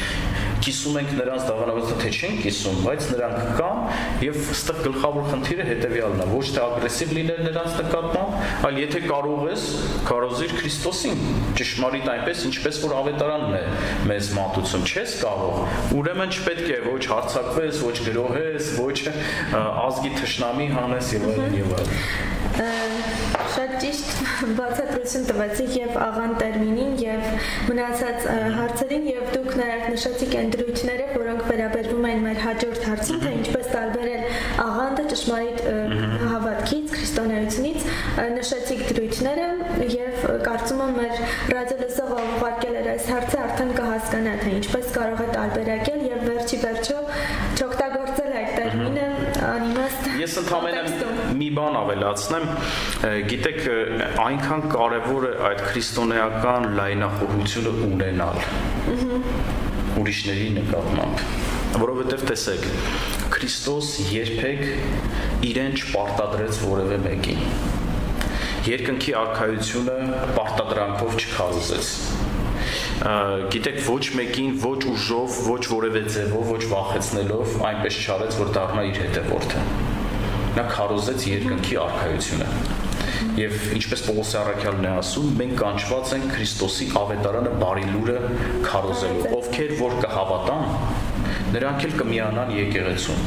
կիսում 0.62 0.98
ենք 1.02 1.12
նրանց 1.18 1.46
դավանագործը 1.50 1.96
թե 2.02 2.10
չեն 2.12 2.36
կիսում, 2.42 2.80
բայց 2.86 3.06
նրանք 3.12 3.40
կան 3.58 3.80
եւ 4.26 4.38
ստեղ 4.56 4.80
գլխավոր 4.86 5.26
խնդիրը 5.32 5.66
հետեւյալն 5.72 6.22
է, 6.22 6.28
ոչ 6.32 6.44
թե 6.52 6.62
ագրեսիվ 6.66 7.14
լինել 7.18 7.42
նրանց 7.48 7.78
նկատմամբ, 7.82 8.36
այլ 8.70 8.80
եթե 8.82 9.02
կարող 9.08 9.42
ես, 9.52 9.66
կարոզիր 10.12 10.56
Քրիստոսին, 10.62 11.24
ճշմարիտ 11.62 12.10
այնպես, 12.14 12.44
ինչպես 12.52 12.82
որ 12.86 12.96
ավետարանն 13.02 13.58
է 13.58 13.64
մեզ 14.12 14.32
մատուցում, 14.38 14.86
չես 14.92 15.16
կարող, 15.26 15.62
ուրեմն 15.98 16.36
չպետք 16.38 16.72
է 16.72 16.80
ոչ 16.92 17.02
հարցակվես, 17.12 17.82
ոչ 17.90 17.98
գրոհես, 18.12 18.72
ոչ 18.82 18.98
ազգի 19.62 20.14
թշնամի 20.22 20.68
հանես 20.78 21.16
եւ 21.18 21.30
այլն 21.32 21.58
եւ 21.62 21.78
այլն 21.82 23.41
շատ 23.52 23.72
ճիշտ 23.84 24.12
բացատրություն 24.58 25.26
տվեցիք 25.28 25.72
եւ 25.76 25.98
աղան 26.06 26.34
տերմինին 26.40 26.94
եւ 27.02 27.24
մնացած 27.68 28.28
հարցերին 28.58 29.08
եւ 29.12 29.32
դուք 29.36 29.50
նաեւ 29.62 29.84
նշեցիք 29.92 30.36
այն 30.42 30.52
դրույթները, 30.56 31.08
որոնք 31.18 31.44
վերաբերվում 31.52 32.08
են 32.12 32.24
մեր 32.26 32.40
հաջորդ 32.46 32.86
հարցին, 32.92 33.20
թե 33.26 33.34
ինչպես 33.42 33.68
տարբերել 33.76 34.24
աղանդը 34.66 35.06
ճշմարիտ 35.12 35.62
հավատքից, 36.32 36.96
քրիստոնեությունից, 36.96 37.90
նշեցիք 38.38 38.84
դրույթները 38.92 39.48
եւ 39.92 40.26
կարծում 40.48 40.82
եմ 40.86 40.96
մեր 41.02 41.22
ռադիոլսող 41.52 42.12
ուղարկել 42.22 42.78
էր 42.82 42.90
այս 42.92 43.10
հարցը 43.12 43.42
արդեն 43.42 43.72
կհասկանա 43.78 44.36
թե 44.42 44.54
ինչպես 44.62 44.92
կարող 44.96 45.22
է 45.22 45.28
տարբերակել 45.36 46.06
եւ 46.08 46.24
վերջի 46.30 46.60
վերջո 46.62 47.00
չօգտագործել 47.62 48.36
այդ 48.42 48.52
տերմինը 48.58 49.08
անիմաստ 49.52 50.01
Ես 50.22 50.36
ընդհանրապես 50.42 51.36
մի 51.40 51.46
բան 51.58 51.76
ավելացնեմ, 51.80 52.44
գիտեք, 53.32 53.60
այնքան 54.22 54.66
կարևոր 54.70 55.26
է 55.26 55.32
այդ 55.50 55.62
քրիստոնեական 55.70 56.68
լայնախոհությունը 56.78 57.72
ունենալ։ 57.88 58.38
Ուրիշների 60.02 60.50
նկատմամբ, 60.60 61.24
որովհետև 61.82 62.26
տեսեք, 62.30 62.68
Քրիստոս 63.42 63.88
երբեք 64.14 64.62
իրեն 65.50 65.78
չպարտադրեց 65.80 66.60
որևէ 66.68 66.98
մեկին։ 67.08 67.40
Երկնքի 68.70 69.16
արխայությունը 69.18 69.96
պարտադրանքով 70.36 71.16
չքարոզեց 71.24 71.94
գիտեք 73.56 73.80
ոչ 73.88 74.04
մեկին 74.20 74.52
ոչ 74.62 74.82
ուժով, 74.92 75.40
ոչ 75.48 75.64
որևէ 75.72 76.04
ձևով, 76.14 76.52
ոչ 76.54 76.62
վախեցնելով 76.76 77.56
այնպես 77.72 77.98
չարեց, 78.06 78.38
որ 78.44 78.54
դառնա 78.60 78.86
իր 78.92 79.02
հետևորդը։ 79.08 79.91
Նա 80.52 80.64
քարոզեց 80.68 81.26
երկնքի 81.30 81.78
արխայությունը։ 81.80 82.48
Եվ 83.40 83.54
ինչպես 83.78 84.02
Պողոս 84.08 84.32
Արաքյալն 84.42 84.88
է 84.90 84.92
ասում, 85.00 85.30
մենք 85.40 85.54
կանչված 85.62 86.12
ենք 86.18 86.26
Քրիստոսի 86.34 86.88
ավետարանը 87.02 87.54
բարի 87.62 87.86
լուրը 87.92 88.18
քարոզելու։ 88.66 89.32
Ովքեր 89.38 89.72
որ 89.80 89.96
կհավատան, 90.04 90.66
նրանք 91.52 91.86
էլ 91.88 91.94
կմիանան 92.00 92.52
եկեղեցուն։ 92.56 93.22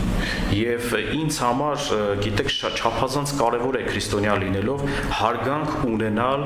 Եվ 0.54 0.94
ինձ 1.14 1.38
համար, 1.44 1.87
գիտեք, 2.24 2.50
չափազանց 2.74 3.32
կարևոր 3.40 3.78
է 3.78 3.82
քրիստոնյա 3.88 4.34
լինելով 4.44 4.84
հարգանք 5.18 5.74
ունենալ 5.90 6.44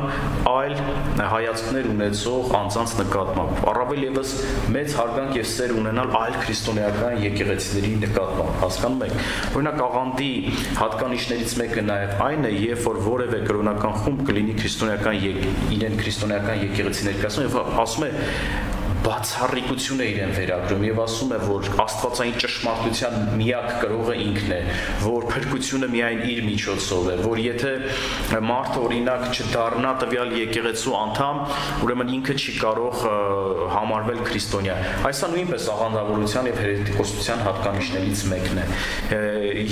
այլ 0.53 0.75
հայացքներ 1.33 1.89
ունեցող 1.93 2.53
անձանց 2.59 2.95
նկատմամբ։ 2.99 3.61
Առավել 3.73 4.03
եւս 4.09 4.33
մեծ 4.75 4.97
հարգանք 4.99 5.39
եւ 5.39 5.49
սեր 5.53 5.75
ունենալ 5.79 6.13
այլ 6.19 6.39
քրիստոնեական 6.45 7.19
եկեղեցիների 7.25 7.93
նկատմամբ։ 8.05 8.59
Հասկանում 8.63 9.05
եք։ 9.09 9.17
Օրինակ 9.59 9.83
աղանդի 9.89 10.31
հատկանիշներից 10.79 11.57
մեկը 11.63 11.85
նաեւ 11.89 12.25
այն 12.29 12.49
է, 12.49 12.53
երբ 12.69 12.87
որ 12.89 13.01
որևէ 13.09 13.43
կրոնական 13.49 13.99
խումբ 14.03 14.25
կլինի 14.29 14.57
քրիստոնեական 14.59 15.21
իրեն 15.79 15.99
քրիստոնեական 16.03 16.65
եկեղեցի 16.69 17.09
ներկայացնում 17.09 17.49
եւ 17.49 17.81
ասում 17.85 18.09
է 18.09 18.13
բացառիկություն 19.09 20.03
է 20.05 20.07
իրեն 20.13 20.33
վերագրում 20.37 20.85
եւ 20.89 20.99
ասում 21.05 21.33
է, 21.33 21.39
որ 21.49 21.69
Աստվածային 21.85 22.35
ճշմարտության 22.43 23.15
միակ 23.41 23.69
կրողը 23.83 24.17
ինքն 24.25 24.53
է, 24.53 24.59
որ 25.05 25.27
փրկությունը 25.33 25.89
միայն 25.95 26.21
իր 26.29 26.41
միջոցով 26.49 27.09
է, 27.09 27.17
որ 27.25 27.41
եթե 27.45 27.73
մարդը 28.49 28.83
օրինակ 28.89 29.25
չդառնա 29.33 29.93
տվյալ 30.03 30.35
եկեղեցու 30.39 30.97
անդամ, 30.99 31.41
ուրեմն 31.87 32.13
ինքը 32.19 32.37
չի 32.39 32.55
կարող 32.59 33.03
համարվել 33.75 34.23
քրիստոնյա։ 34.29 34.77
Այսա 35.09 35.31
նույնպես 35.33 35.69
աղանդավորության 35.75 36.51
եւ 36.53 36.61
հերետիկոսության 36.63 37.45
հատկանիշներից 37.49 38.25
մեկն 38.35 38.63
է։ 38.63 38.69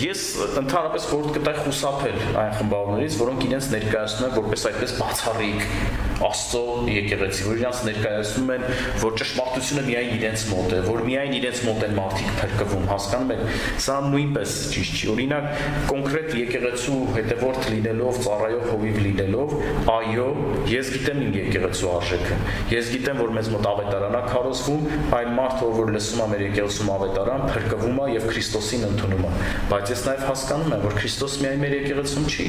Ես 0.07 0.27
ընդհանրապես 0.65 1.09
խորհուրդ 1.13 1.37
կտայի 1.37 1.65
խուսափել 1.67 2.21
այն 2.47 2.53
խմբավորներից, 2.61 3.21
որոնք 3.27 3.47
իրենց 3.51 3.71
ներկայացնում 3.77 4.29
են 4.31 4.37
որպես 4.41 4.69
այդպես 4.73 4.97
բացառիկ 5.03 6.06
Աստծո 6.17 6.61
եկեղեցի, 6.89 7.43
որ 7.45 7.59
իրանց 7.61 7.81
ներկայացնում 7.87 8.53
են, 8.55 8.63
որ 9.03 9.17
ճշմարտությունը 9.21 9.83
միայն 9.87 10.13
իրենց 10.17 10.45
մոտ 10.49 10.71
է, 10.73 10.79
որ 10.87 11.03
միայն 11.07 11.35
իրենց 11.37 11.61
մոտ 11.67 11.83
են 11.87 11.95
մարդիկ 11.97 12.31
փրկվում, 12.41 12.87
հասկանում 12.89 13.33
եք։ 13.35 13.43
Սա 13.85 13.97
նույնպես 14.07 14.55
ճիշտ 14.73 14.97
չի։ 14.97 15.11
Օրինակ, 15.13 15.49
կոնկրետ 15.91 16.31
եկեղեցու 16.41 17.01
հետևորդ 17.17 17.69
լինելով, 17.77 18.21
ծառայող 18.27 18.65
հովիվ 18.71 18.99
լինելով, 19.07 19.55
այո, 19.93 20.29
ես 20.73 20.91
գիտեմ 20.97 21.21
իմ 21.27 21.37
եկեղեցու 21.37 21.91
արժեքը։ 21.97 22.39
Ես 22.73 22.91
գիտեմ, 22.97 23.21
որ 23.21 23.35
մեզ 23.37 23.51
մոտ 23.53 23.69
ավետարանա 23.77 24.23
քարոզվում, 24.33 24.89
այն 25.21 25.31
մարդը, 25.37 25.71
որ 25.77 25.93
լսում 25.97 26.23
է 26.25 26.29
մեր 26.33 26.45
եկեղեցում 26.47 26.91
ավետարան, 26.97 27.47
փրկվում 27.53 28.01
է 28.01 28.09
եւ 28.17 28.27
Քրիստոսին 28.33 28.87
ընդունում 28.87 29.27
է։ 29.27 29.33
Բայց 29.71 29.93
ես 29.93 30.05
նաեւ 30.07 30.25
հասկանում 30.31 30.75
եմ, 30.77 30.85
որ 30.87 30.97
Քրիստոս 30.97 31.37
միայն 31.45 31.63
մեր 31.67 31.77
եկեղեցում 31.77 32.27
չի։ 32.27 32.47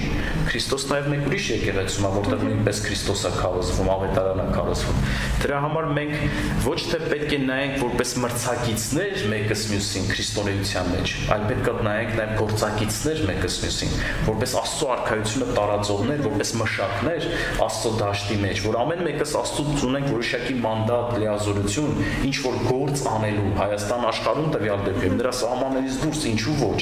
Քրիստոս 0.47 0.88
նաեւ 0.91 1.10
մեկ 1.13 1.27
ուրիշ 1.27 1.47
եկեղեցում 1.58 2.08
է, 2.08 2.12
որտեղ 2.17 2.45
նույնպես 2.47 2.82
Քրիստոսը 2.88 3.32
քարոզ 3.38 3.56
քարոզվում, 3.57 3.87
ավետարանը 3.93 4.45
քարոզվում։ 4.53 4.97
Դրա 5.41 5.59
համար 5.63 5.85
մենք 5.97 6.35
ոչ 6.65 6.77
թե 6.91 6.99
պետք 7.07 7.33
է 7.33 7.39
նայենք 7.47 7.77
որպես 7.81 8.11
մրցակիցներ 8.23 9.23
մեկս 9.31 9.63
մյուսին 9.71 10.05
քրիստոնեության 10.11 10.91
մեջ, 10.93 11.13
այլ 11.33 11.45
պետք 11.47 11.69
է 11.71 11.75
նայենք 11.87 12.13
նաև 12.17 12.33
գործակիցներ 12.41 13.21
մեկս 13.27 13.57
մյուսին, 13.63 13.95
որպես 14.27 14.55
Աստծո 14.61 14.89
արքայությունը 14.97 15.47
տարածողներ, 15.57 16.23
որպես 16.27 16.53
մշակներ 16.61 17.27
Աստծո 17.67 17.91
դաշտի 17.97 18.37
մեջ, 18.45 18.61
որ 18.67 18.79
ամեն 18.83 19.03
մեկս 19.07 19.35
Աստծուց 19.41 19.85
ունենք 19.87 20.11
որոշակի 20.13 20.57
մանդատ, 20.67 21.15
լիազորություն, 21.17 22.01
ինչ 22.27 22.35
որ 22.47 22.59
գործ 22.67 23.03
անելու 23.17 23.51
Հայաստան 23.57 24.07
աշխարհում 24.07 24.49
տվյալ 24.57 24.83
դեպքում 24.87 25.17
նրա 25.17 25.33
սահմաններից 25.37 25.97
դուրս 26.03 26.23
ինչու 26.31 26.55
ոչ։ 26.61 26.79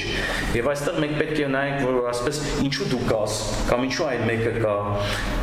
Եվ 0.56 0.70
այստեղ 0.72 1.00
մենք 1.06 1.16
պետք 1.20 1.40
է 1.46 1.48
նայենք, 1.56 1.84
որ 1.86 2.10
ասպես 2.12 2.40
ինչու 2.66 2.88
դու 2.92 3.02
կաս, 3.06 3.38
կամ 3.70 3.86
ինչու 3.86 4.06
այն 4.06 4.24
մեկը 4.26 4.52
կա, 4.56 4.76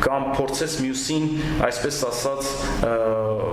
կամ 0.04 0.26
փորձես 0.34 0.74
մյուսին 0.84 1.23
այսպես 1.64 1.98
ասած 2.08 2.48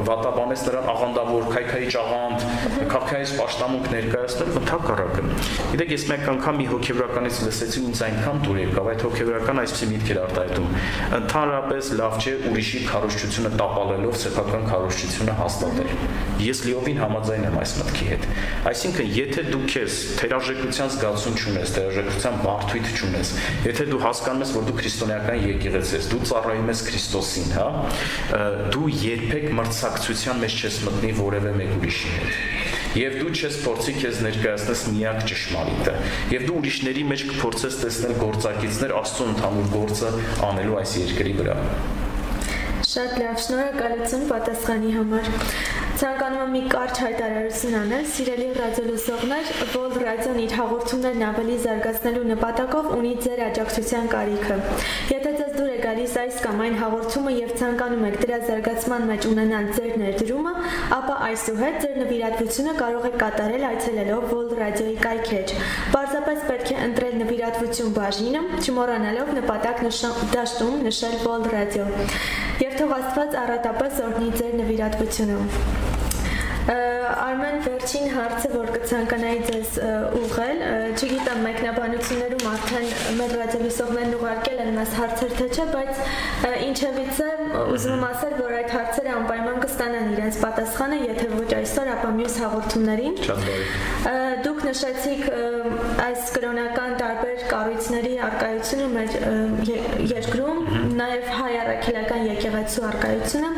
վատաբանես 0.08 0.64
նրան 0.68 0.88
աղանդավոր, 0.92 1.46
քայքայիչ 1.52 1.92
աղանդ, 2.02 2.46
քաղաքային 2.92 3.34
պաշտամունք 3.42 3.90
ներկայացնել, 3.96 4.52
ընդհակառակը։ 4.62 5.24
Գիտեք, 5.72 5.92
ես 5.96 6.06
մեկ 6.12 6.24
անգամ 6.32 6.60
մի 6.62 6.68
հոգեվորականից 6.72 7.40
լսեցի 7.46 7.84
ինձ 7.92 8.02
այնքան 8.08 8.42
դուր 8.46 8.60
եկավ, 8.62 8.90
այդ 8.92 9.06
հոգեվորական 9.08 9.62
այսպեսի 9.62 9.90
միտք 9.92 10.12
էր 10.12 10.20
արտահայտում։ 10.22 10.68
Ընդհանրապես 11.22 11.92
լավ 12.02 12.18
չէ 12.22 12.34
ուրիշի 12.52 12.82
քարոշչությունը 12.92 13.52
տապալելով 13.62 14.18
սեփական 14.22 14.66
քարոշչությունը 14.72 15.38
հաստատել։ 15.42 15.92
Ես 16.42 16.62
լիովին 16.66 17.02
համաձայն 17.02 17.46
եմ 17.52 17.58
այս 17.62 17.74
մտքի 17.82 18.08
հետ։ 18.12 18.28
Այսինքն, 18.72 19.12
եթե 19.22 19.44
դու 19.52 19.62
քեզ 19.72 19.98
թերարժեքության 20.22 20.92
զգացում 20.92 21.36
չունես, 21.42 21.74
թերարժեքության 21.78 22.40
բարդույթ 22.42 22.90
չունես, 22.98 23.34
եթե 23.68 23.86
դու 23.92 24.02
հասկանում 24.02 24.42
ես, 24.42 24.54
որ 24.58 24.66
դու 24.72 24.78
քրիստոնեական 24.82 25.46
եկեղեցի 25.52 25.96
ես, 26.02 26.10
դու 26.12 26.22
ծառայում 26.32 26.72
ես 26.72 26.82
Քրիստոսին, 26.92 27.52
հա, 27.56 27.61
դու 28.76 28.90
երբեք 29.02 29.48
մրցակցության 29.60 30.42
մեջ 30.46 30.58
չես 30.62 30.80
մտնի 30.88 31.12
որևէ 31.22 31.54
մեկ 31.62 31.74
ուրիշի 31.80 32.14
հետ 32.18 32.98
եւ 33.02 33.18
դու 33.22 33.32
չես 33.32 33.58
փորձի 33.64 33.94
քեզ 34.02 34.18
ներկայացնես 34.26 34.82
միակ 34.92 35.20
ճշմարիտը 35.32 35.94
եւ 36.36 36.48
դու 36.50 36.58
ուրիշների 36.62 37.04
մեջ 37.12 37.26
կփորձես 37.30 37.78
տեսնել 37.86 38.16
գործակիցներ 38.26 38.96
աստծո 39.00 39.28
ընդհանուր 39.32 39.70
գործը 39.78 40.14
անելու 40.50 40.80
այս 40.82 40.96
երկրի 41.06 41.36
վրա 41.40 41.58
Շատ 42.92 43.12
լավ, 43.22 43.36
շնորհակալություն 43.40 44.24
պատասխանի 44.28 44.90
համար։ 44.98 45.28
Ցանկանում 46.02 46.40
եմ 46.42 46.54
մի 46.56 46.60
կարճ 46.72 47.00
հայտարարություն 47.04 47.76
անել, 47.78 48.06
սիրելի 48.10 48.46
ռադիոլսողներ, 48.56 49.50
որ 49.74 49.98
ռադիոն 50.02 50.40
իր 50.42 50.54
հաղորդումներն 50.58 51.26
ավելի 51.28 51.58
զարգացնելու 51.66 52.24
նպատակով 52.32 52.88
ունի 52.96 53.12
ձեր 53.26 53.42
աջակցության 53.46 54.10
կարիքը։ 54.14 54.58
Եթե 55.12 55.34
ձեզ 55.42 55.52
դուր 55.60 55.70
է 55.70 55.76
գալիս 55.84 56.16
այս 56.22 56.40
կամ 56.46 56.64
այն 56.66 56.80
հաղորդումը 56.82 57.36
եւ 57.36 57.54
ցանկանում 57.62 58.08
եք 58.10 58.18
դրա 58.24 58.40
զարգացման 58.50 59.06
մեջ 59.12 59.28
ունենալ 59.30 59.70
ձեր 59.78 59.94
ներդրումը, 60.02 60.56
ապա 60.98 61.20
այսուհետ 61.28 61.78
ձեր 61.86 61.96
նվիրատվությունը 62.02 62.76
կարող 62.82 63.08
եք 63.12 63.20
կատարել 63.22 63.68
այցելելով 63.70 64.28
Vol 64.32 64.52
Radio-ի 64.62 64.98
կայքեջ։ 65.06 65.56
Պարզապես 65.94 66.44
պետք 66.50 66.74
է 66.74 66.82
ընտրել 66.88 67.16
նվիրատվություն 67.22 67.96
բաժինը, 68.02 68.44
չմոռանալով 68.66 69.34
նպատակ 69.38 69.86
դաշտում 70.34 70.84
նշել 70.90 71.16
Vol 71.28 71.48
Radio։ 71.54 71.88
Եվ 72.66 72.76
թող 72.82 72.98
Աստված 72.98 73.40
առատապես 73.46 74.04
օրհնի 74.10 74.36
ձեր 74.42 74.60
նվիրատվությունը։ 74.64 75.91
Արմեն 76.62 77.64
վերջին 77.66 78.12
հարցը, 78.14 78.50
որ 78.54 78.68
կցանկանայի 78.76 79.40
ձեզ 79.48 79.78
ուղղել, 80.20 80.60
չգիտեմ 80.94 81.40
մեկնաբանություններում 81.48 82.46
արդեն 82.52 82.86
մեր 83.18 83.34
ռադիոլսողներն 83.40 84.14
ուղարկել 84.20 84.62
են 84.66 84.72
մեզ 84.78 84.94
հարցեր 85.00 85.34
թե 85.40 85.48
չէ, 85.56 85.66
բայց 85.74 86.04
ինչևից 86.68 87.22
է 87.26 87.32
ուզում 87.74 87.96
եմ 87.98 88.06
ասել, 88.12 88.36
որ 88.42 88.56
այդ 88.60 88.76
հարցերը 88.78 89.14
անպայման 89.18 89.60
կստանան 89.66 90.14
իրենց 90.16 90.40
պատասխանը, 90.46 91.02
եթե 91.08 91.28
ոչ 91.34 91.50
այսօր, 91.62 91.92
ապա 91.98 92.14
մյուս 92.22 92.38
հաղորդումներին։ 92.46 93.20
Շատ 93.26 93.46
բարի։ 93.50 93.68
Դուք 94.62 94.70
նշեցիք 94.70 95.22
այս 96.06 96.26
կրոնական 96.36 96.92
տարբեր 97.00 97.40
կառույցների 97.50 98.12
արկայությունը 98.26 98.90
մեր 98.92 99.16
երկրում, 100.12 100.60
նաև 101.00 101.32
հայ 101.34 101.54
առաքելական 101.62 102.28
եկեղեցու 102.28 102.84
արկայությունը։ 102.92 103.50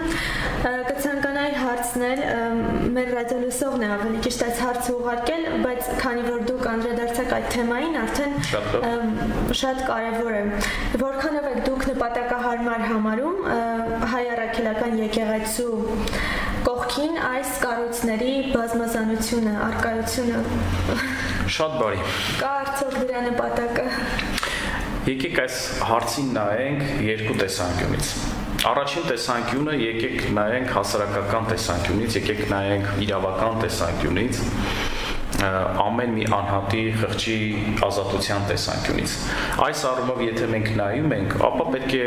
Կցանկանայի 0.88 1.58
հարցնել 1.60 2.22
մեր 2.96 3.12
ռադիոլուսողն 3.18 3.84
է 3.84 3.90
ավելի 3.98 4.22
ճիշտ 4.30 4.46
այս 4.48 4.64
հարցը 4.64 4.96
ուղարկել, 5.02 5.44
բայց 5.68 5.92
քանի 6.06 6.24
որ 6.30 6.48
դուք 6.54 6.64
անդրադարձաք 6.72 7.36
այդ 7.40 7.52
թեմային, 7.58 8.00
արդեն 8.04 8.40
շատ 9.64 9.84
կարևոր 9.92 10.40
է։ 10.40 10.46
Որքանով 11.04 11.50
եք 11.52 11.62
դուք 11.68 11.86
նպատակահարմար 11.92 12.88
համարում 12.94 13.44
հայ 14.16 14.24
առաքելական 14.38 14.98
եկեղեցու 15.04 15.76
կողքին 16.64 17.18
այս 17.28 17.50
կառույցների 17.64 18.34
բազմազանությունը, 18.54 19.54
արկայությունը։ 19.66 20.38
Շատ 21.56 21.74
բարի։ 21.82 22.06
Կա 22.40 22.52
արդյոք 22.60 22.96
դրա 23.02 23.24
նպատակը։ 23.26 23.86
Եկեք 25.10 25.42
այս 25.44 25.58
հարցին 25.90 26.30
նայենք 26.38 26.86
երկու 27.10 27.38
տեսանկյունից։ 27.42 28.14
Առաջին 28.72 29.08
տեսանկյունը 29.10 29.76
եկեք 29.82 30.20
նայենք 30.40 30.74
հասարակական 30.78 31.50
տեսանկյունից, 31.52 32.18
եկեք 32.22 32.44
նայենք 32.54 32.92
իրավական 33.08 33.62
տեսանկյունից 33.66 34.44
ամեն 35.44 36.14
մի 36.16 36.26
անհատի 36.38 36.84
խղճի 37.02 37.38
ազատության 37.84 38.46
տեսանկյունից։ 38.54 39.16
Այս 39.68 39.86
առումով 39.92 40.22
եթե 40.30 40.50
մենք 40.54 40.70
նայում 40.80 41.16
ենք, 41.20 41.40
ապա 41.50 41.66
պետք 41.74 41.96
է 42.00 42.06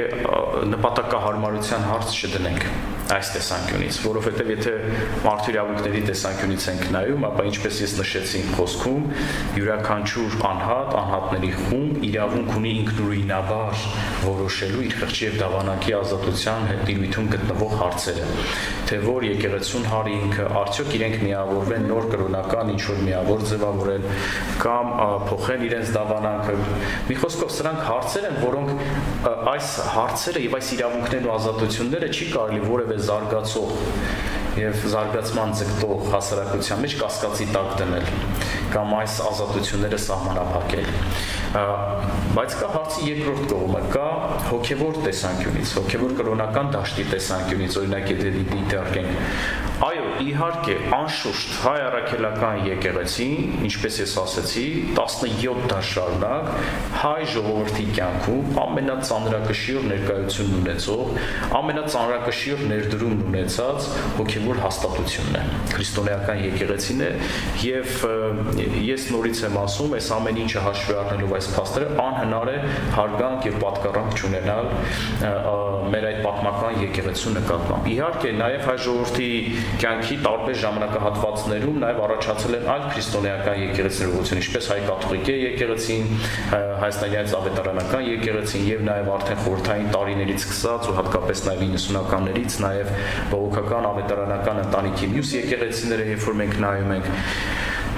նպատակահարմարության 0.72 1.90
հարց 1.90 2.14
չդնենք 2.16 2.70
այս 3.06 3.28
տեսանկյունից, 3.36 3.98
որովհետև 4.02 4.48
եթե 4.50 4.72
մարդու 5.22 5.52
իրավունքների 5.52 6.00
տեսանկյունից 6.08 6.64
ենք 6.72 6.86
նայում, 6.96 7.26
ապա 7.28 7.44
ինչպես 7.50 7.76
ես 7.84 7.92
նշեցի 8.00 8.40
խոսքում, 8.56 9.04
յուրաքանչյուր 9.56 10.36
անհատ, 10.50 10.96
անհատների 11.00 11.50
խումբ 11.60 12.06
իրավունք 12.06 12.50
ունի 12.56 12.72
ինքնուրույնաբար 12.80 13.84
որոշելու 14.26 14.82
իր 14.86 14.96
խղճի 15.00 15.26
եւ 15.26 15.36
դավանանքի 15.42 15.94
ազատության 15.96 16.66
հետ 16.66 16.82
դիրույթում 16.90 17.30
գտնվող 17.36 17.76
հարցերը, 17.82 18.26
թե 18.90 18.98
որ 19.06 19.26
եկեղեցուն 19.26 19.86
հարի 19.92 20.16
ինքը 20.26 20.48
արդյոք 20.66 20.90
իրենք 20.96 21.16
միավորվեն 21.26 21.86
նոր 21.90 22.08
կրոնական 22.16 22.72
ինչ 22.74 22.82
որ 22.86 23.00
միավոր 23.06 23.46
ձևավորել 23.50 24.06
կամ 24.66 24.92
փոխեն 25.26 25.64
իրենց 25.66 25.92
դավանանքը։ 25.96 26.56
Մի 27.06 27.16
խոսքով 27.22 27.54
սրանք 27.56 27.82
հարցեր 27.86 28.26
են, 28.26 28.36
որոնք 28.46 28.70
այս 29.56 29.72
հարցերը 29.96 30.44
եւ 30.46 30.56
այս 30.56 30.70
իրավունքներն 30.76 31.26
ու 31.26 31.34
ազատությունները 31.36 32.10
չի 32.16 32.28
կարելի 32.36 32.62
որևէ 32.66 32.95
որևէ 32.96 33.04
զարգացող 33.04 33.72
եւ 34.56 34.84
զարգացման 34.88 35.50
ձգտող 35.58 36.04
հասարակության 36.14 36.78
մեջ 36.80 36.94
կասկածի 37.00 37.46
տակ 37.52 37.72
դնել 37.80 38.06
կամ 38.72 38.94
այս 38.96 39.16
ազատությունները 39.30 39.98
սահմանափակել 40.06 40.88
բայց 42.36 42.56
կա 42.60 42.70
հարցի 42.76 43.04
երկրորդ 43.10 43.44
կողմը 43.52 43.82
կա 43.92 44.06
հոգեվոր 44.48 44.98
տեսանկյունից 45.06 45.74
հոգեվոր 45.76 46.16
կրոնական 46.22 46.72
դաշտի 46.76 47.06
տեսանկյունից 47.12 47.78
օրինակ 47.82 48.10
եթե 48.14 48.32
դիտարկենք 48.36 49.12
Այո, 49.76 50.04
իհարկե, 50.24 50.74
անշուշտ 50.96 51.56
հայ 51.60 51.72
առաքելական 51.84 52.60
եկեղեցին, 52.64 53.32
ինչպես 53.68 53.96
ես 54.00 54.12
ասացի, 54.22 54.62
17 54.96 55.58
դար 55.68 55.82
շարունակ 55.90 56.46
հայ 57.02 57.26
ժողովրդի 57.34 57.84
կյանքում 57.98 58.56
ամենածանրակշիռ 58.62 59.84
ներկայություն 59.90 60.54
ունեցող, 60.62 61.02
ամենածանրակշիռ 61.60 62.62
ներդրում 62.72 63.20
ունեցած 63.26 63.90
հոգևոր 64.16 64.62
հաստատությունն 64.64 65.36
է։ 65.36 65.44
Քրիստոնեական 65.74 66.40
եկեղեցին 66.46 67.04
է 67.04 67.10
եւ 67.66 68.08
ես 68.86 69.06
նորից 69.12 69.44
եմ 69.50 69.60
ասում, 69.66 69.94
այս 70.00 70.10
ամեն 70.16 70.40
ինչը 70.46 70.64
հաշվի 70.70 70.98
առնելով 71.02 71.36
այս 71.36 71.50
փաստերը 71.52 71.92
անհնար 72.06 72.52
է 72.54 72.56
հարգանք 72.96 73.46
եւ 73.50 73.60
պատկառանք 73.66 74.16
չունենալ 74.16 74.72
մեր 75.92 76.06
այդ 76.06 76.20
պատմական 76.24 76.80
եկեղեցու 76.86 77.32
նկատմամբ։ 77.36 77.88
Իհարկե, 77.92 78.32
նաեւ 78.40 78.64
հայ 78.66 78.76
ժողովրդի 78.86 79.30
կյանքի 79.80 80.16
տարբեր 80.26 80.58
ժամանակահատվածներում 80.62 81.78
նաև 81.82 82.00
առաջացել 82.06 82.56
են 82.56 82.68
այլ 82.74 82.84
քրիստոնեական 82.92 83.60
եկեղեցիներ, 83.62 84.32
ինչպես 84.40 84.68
հայ 84.72 84.78
կաթողիկե 84.86 85.36
եկեղեցին, 85.42 86.08
հայաստանյան 86.82 87.30
ավետարանական 87.40 88.06
եկեղեցին 88.06 88.66
եւ 88.70 88.84
նաև 88.86 89.10
արդեն 89.16 89.40
խորհրդային 89.46 89.90
տարիներից 89.96 90.46
սկսած 90.46 90.90
ու 90.90 90.96
հատկապես 91.00 91.44
նաև 91.46 91.64
90-ականներից 91.76 92.58
նաև 92.66 92.92
բողոքական 93.34 93.88
ավետարանական 93.92 94.62
ընտանիքի 94.66 95.10
մյուս 95.16 95.32
եկեղեցիները, 95.36 96.10
երբ 96.16 96.26
որ 96.26 96.38
մենք 96.42 96.60
նայում 96.66 96.94
ենք 96.96 97.10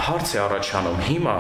հարց 0.09 0.33
է 0.37 0.39
առաջանում. 0.45 1.01
Հիմա 1.09 1.35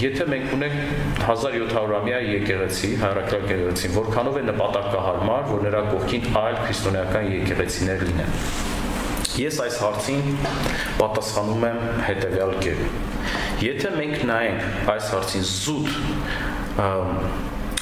եթե 0.00 0.26
մենք 0.32 0.54
ունենք 0.56 0.80
1700-ամյա 1.28 2.18
եկեղեցի, 2.26 2.90
հայրաքրակ 3.04 3.46
եկեղեցին, 3.54 3.94
որքանով 4.00 4.40
է 4.40 4.44
նպատակահարմար, 4.50 5.48
որ 5.54 5.64
նրա 5.68 5.86
կողքին 5.94 6.28
այլ 6.42 6.60
քրիստոնեական 6.66 7.32
եկեղեցիներ 7.36 8.04
լինեն։ 8.10 8.69
Ես 9.40 9.60
այս 9.64 9.76
հարցին 9.80 10.24
պատասխանում 11.00 11.62
եմ 11.70 11.78
հետևյալ 12.06 12.50
կերպ։ 12.60 13.62
Եթե 13.64 13.92
մենք 13.94 14.26
նայենք 14.30 14.90
այս 14.94 15.06
հարցին 15.14 15.46
զուտ 15.50 15.88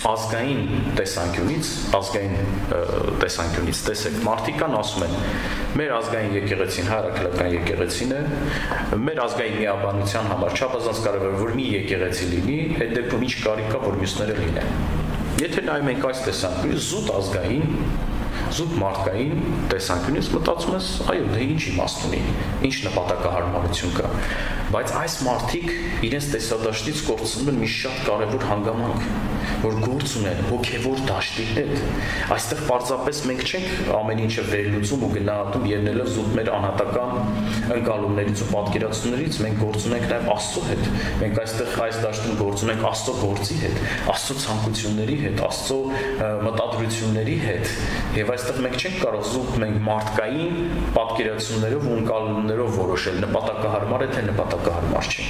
ազգային 0.08 0.60
տեսանկյունից, 0.94 1.70
ազգային 1.98 2.36
տեսանկյունից 3.22 3.80
տեսեք, 3.88 4.18
մարդիկան 4.28 4.76
ասում 4.78 5.04
են, 5.08 5.16
մեր 5.80 5.94
ազգային 5.96 6.36
եկեղեցին 6.38 6.90
հարակլական 6.92 7.50
եկեղեցին 7.56 8.14
է, 8.14 8.20
մեր 9.08 9.22
ազգային 9.24 9.58
միաբանության 9.58 10.30
համար 10.32 10.54
չափազանց 10.58 11.02
կարևոր 11.08 11.36
որ 11.42 11.54
մի 11.58 11.66
եկեղեցի 11.74 12.30
լինի, 12.36 12.58
այդ 12.78 12.94
դեպքում 12.98 13.26
ինչ 13.28 13.34
կարիք 13.42 13.72
կա 13.74 13.82
որ 13.88 13.98
մյուսները 14.04 14.38
լինեն։ 14.38 14.70
Եթե 15.38 15.66
նայում 15.66 15.90
ենք 15.92 16.06
այս 16.08 16.22
տեսանկյունից, 16.28 16.86
զուտ 16.88 17.12
ազգային 17.18 18.07
զուտ 18.56 18.74
մարդկային 18.80 19.40
տեսանկյունից 19.72 20.28
մտածում 20.34 20.76
ես, 20.78 20.90
այո, 21.12 21.26
դե 21.34 21.46
ինչ 21.48 21.60
իմաստ 21.72 22.06
ունի, 22.08 22.20
ինչ 22.68 22.76
նպատակահարմարություն 22.88 23.96
կա։ 23.98 24.12
Բայց 24.68 24.94
այս 25.02 25.18
մարդիկ 25.28 25.68
իրենց 26.08 26.30
տեսադաշտից 26.34 27.04
կորցնում 27.08 27.52
են 27.52 27.60
մի 27.62 27.72
շատ 27.78 28.00
կարևոր 28.08 28.48
հանգամանք 28.52 29.28
որ 29.58 29.78
գործ 29.82 30.12
ունեն 30.20 30.40
հոգևոր 30.48 31.00
դաշտի 31.08 31.44
հետ։ 31.56 31.72
Այստեղ 32.34 32.60
պարզապես 32.68 33.20
մենք 33.28 33.40
չենք 33.48 33.88
ամեն 33.98 34.20
ինչը 34.24 34.44
վերլուծում 34.48 35.02
ու 35.06 35.10
գնահատում 35.14 35.64
ելնելով 35.70 36.10
զուտ 36.14 36.28
մեր 36.38 36.50
անհատական 36.58 37.16
ընկալումներից 37.78 38.42
ու 38.44 38.48
պատկերացումներից, 38.52 39.38
մենք 39.46 39.62
գործ 39.64 39.88
ունենք 39.88 40.06
նաև 40.12 40.28
Աստծո 40.34 40.62
հետ։ 40.68 40.84
Մենք 41.22 41.40
այստեղ 41.42 41.74
այս 41.88 41.98
դաշտում 42.04 42.38
գործ 42.38 42.64
ունենք 42.68 42.86
Աստծո 42.88 43.16
գործի 43.18 43.58
հետ, 43.64 43.80
Աստծո 44.14 44.38
ցանկությունների 44.44 45.18
հետ, 45.24 45.42
Աստծո 45.48 45.80
մտադրությունների 46.48 47.36
հետ։ 47.48 47.74
Եվ 48.18 48.32
այստեղ 48.38 48.58
մենք 48.62 48.76
չենք 48.78 48.98
կարող 49.02 49.24
զուտ 49.28 49.56
մենք 49.58 49.78
մարդկային 49.88 50.58
պատկերացումներով 50.94 51.86
ու 51.88 51.94
ընկալումներով 51.98 52.76
որոշել 52.78 53.16
նպատակահարմար 53.24 54.04
է 54.04 54.08
թե 54.12 54.22
նպատակահարմար 54.28 55.08
չէ։ 55.08 55.26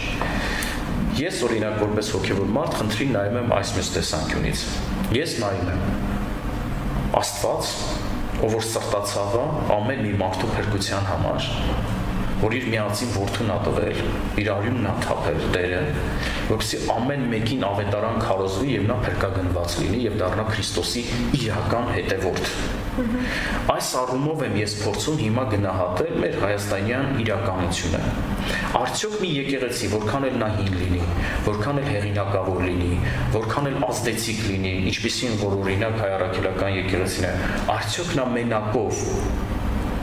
Ես 1.18 1.38
օրինակ 1.48 1.78
որպես 1.82 2.11
հոգևոր 2.14 2.50
մարդ 2.59 2.76
խնդրին 2.78 3.14
նայում 3.16 3.38
եմ 3.40 3.54
այս 3.59 3.72
մյուս 3.78 3.88
տեսանկյունից։ 3.96 4.64
Ես 5.16 5.32
նայում 5.42 5.70
եմ 5.72 5.80
Աստված, 7.18 7.70
ով 8.44 8.52
որ 8.59 8.66
սրտացավ 8.68 9.38
է 9.38 9.44
ամեն 9.78 10.02
մի 10.04 10.12
մարդու 10.20 10.50
փրկության 10.52 11.09
համար, 11.09 11.48
որ 12.38 12.54
իր 12.54 12.66
միածին 12.70 13.14
որդուն 13.16 13.48
ա 13.50 13.56
տվել, 13.64 14.02
իր 14.38 14.50
արյունն 14.54 14.86
ա 14.86 14.92
թափել 15.02 15.40
Տերը, 15.56 15.80
որովհետեւ 16.52 16.92
ամեն 16.94 17.24
մեկին 17.32 17.64
ավետարան 17.72 18.20
քարոզվի 18.28 18.74
եւ 18.76 18.86
նա 18.92 18.98
փրկագնված 19.09 19.78
լինի 19.82 20.02
եւ 20.04 20.20
դառնա 20.22 20.44
Քրիստոսի 20.52 21.09
իրական 21.40 21.90
հետևորդ։ 21.96 22.77
Այս 22.99 23.88
առումով 24.01 24.40
եմ 24.49 24.55
ես 24.59 24.72
փորձում 24.82 25.18
հիմա 25.22 25.42
գնահատել 25.53 26.14
մեր 26.22 26.36
հայաստանյան 26.42 27.20
իրականությունը։ 27.22 28.01
Արդյոք 28.78 29.14
մի 29.22 29.30
եկեղեցի, 29.36 29.90
որքան 29.92 30.26
էլ 30.28 30.38
նա 30.42 30.49
հին 30.57 30.78
լինի, 30.80 31.03
որքան 31.46 31.80
էլ 31.82 31.88
հեղինակավոր 31.92 32.64
լինի, 32.68 32.90
որքան 33.36 33.70
էլ 33.70 33.78
ազդեցիկ 33.88 34.40
լինի, 34.49 34.72
ինչպեսին 34.92 35.38
որ 35.44 35.57
օրինակ 35.62 36.01
հայ 36.03 36.11
առաքելական 36.18 36.78
եկեղեցին 36.78 37.28
է, 37.28 37.32
արդյոք 37.78 38.12
նա 38.18 38.26
մենակով 38.34 39.05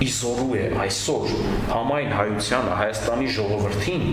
իզորու 0.06 0.56
է 0.60 0.64
այսօր 0.86 1.30
համայն 1.72 2.10
հայությանը, 2.16 2.72
Հայաստանի 2.80 3.30
ժողովրդին 3.36 4.04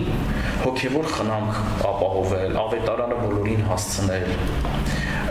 հոգևոր 0.63 1.09
խնամք 1.17 1.57
ապահովել, 1.89 2.55
ավետարանը 2.63 3.17
բոլորին 3.23 3.65
հասցնել 3.67 4.27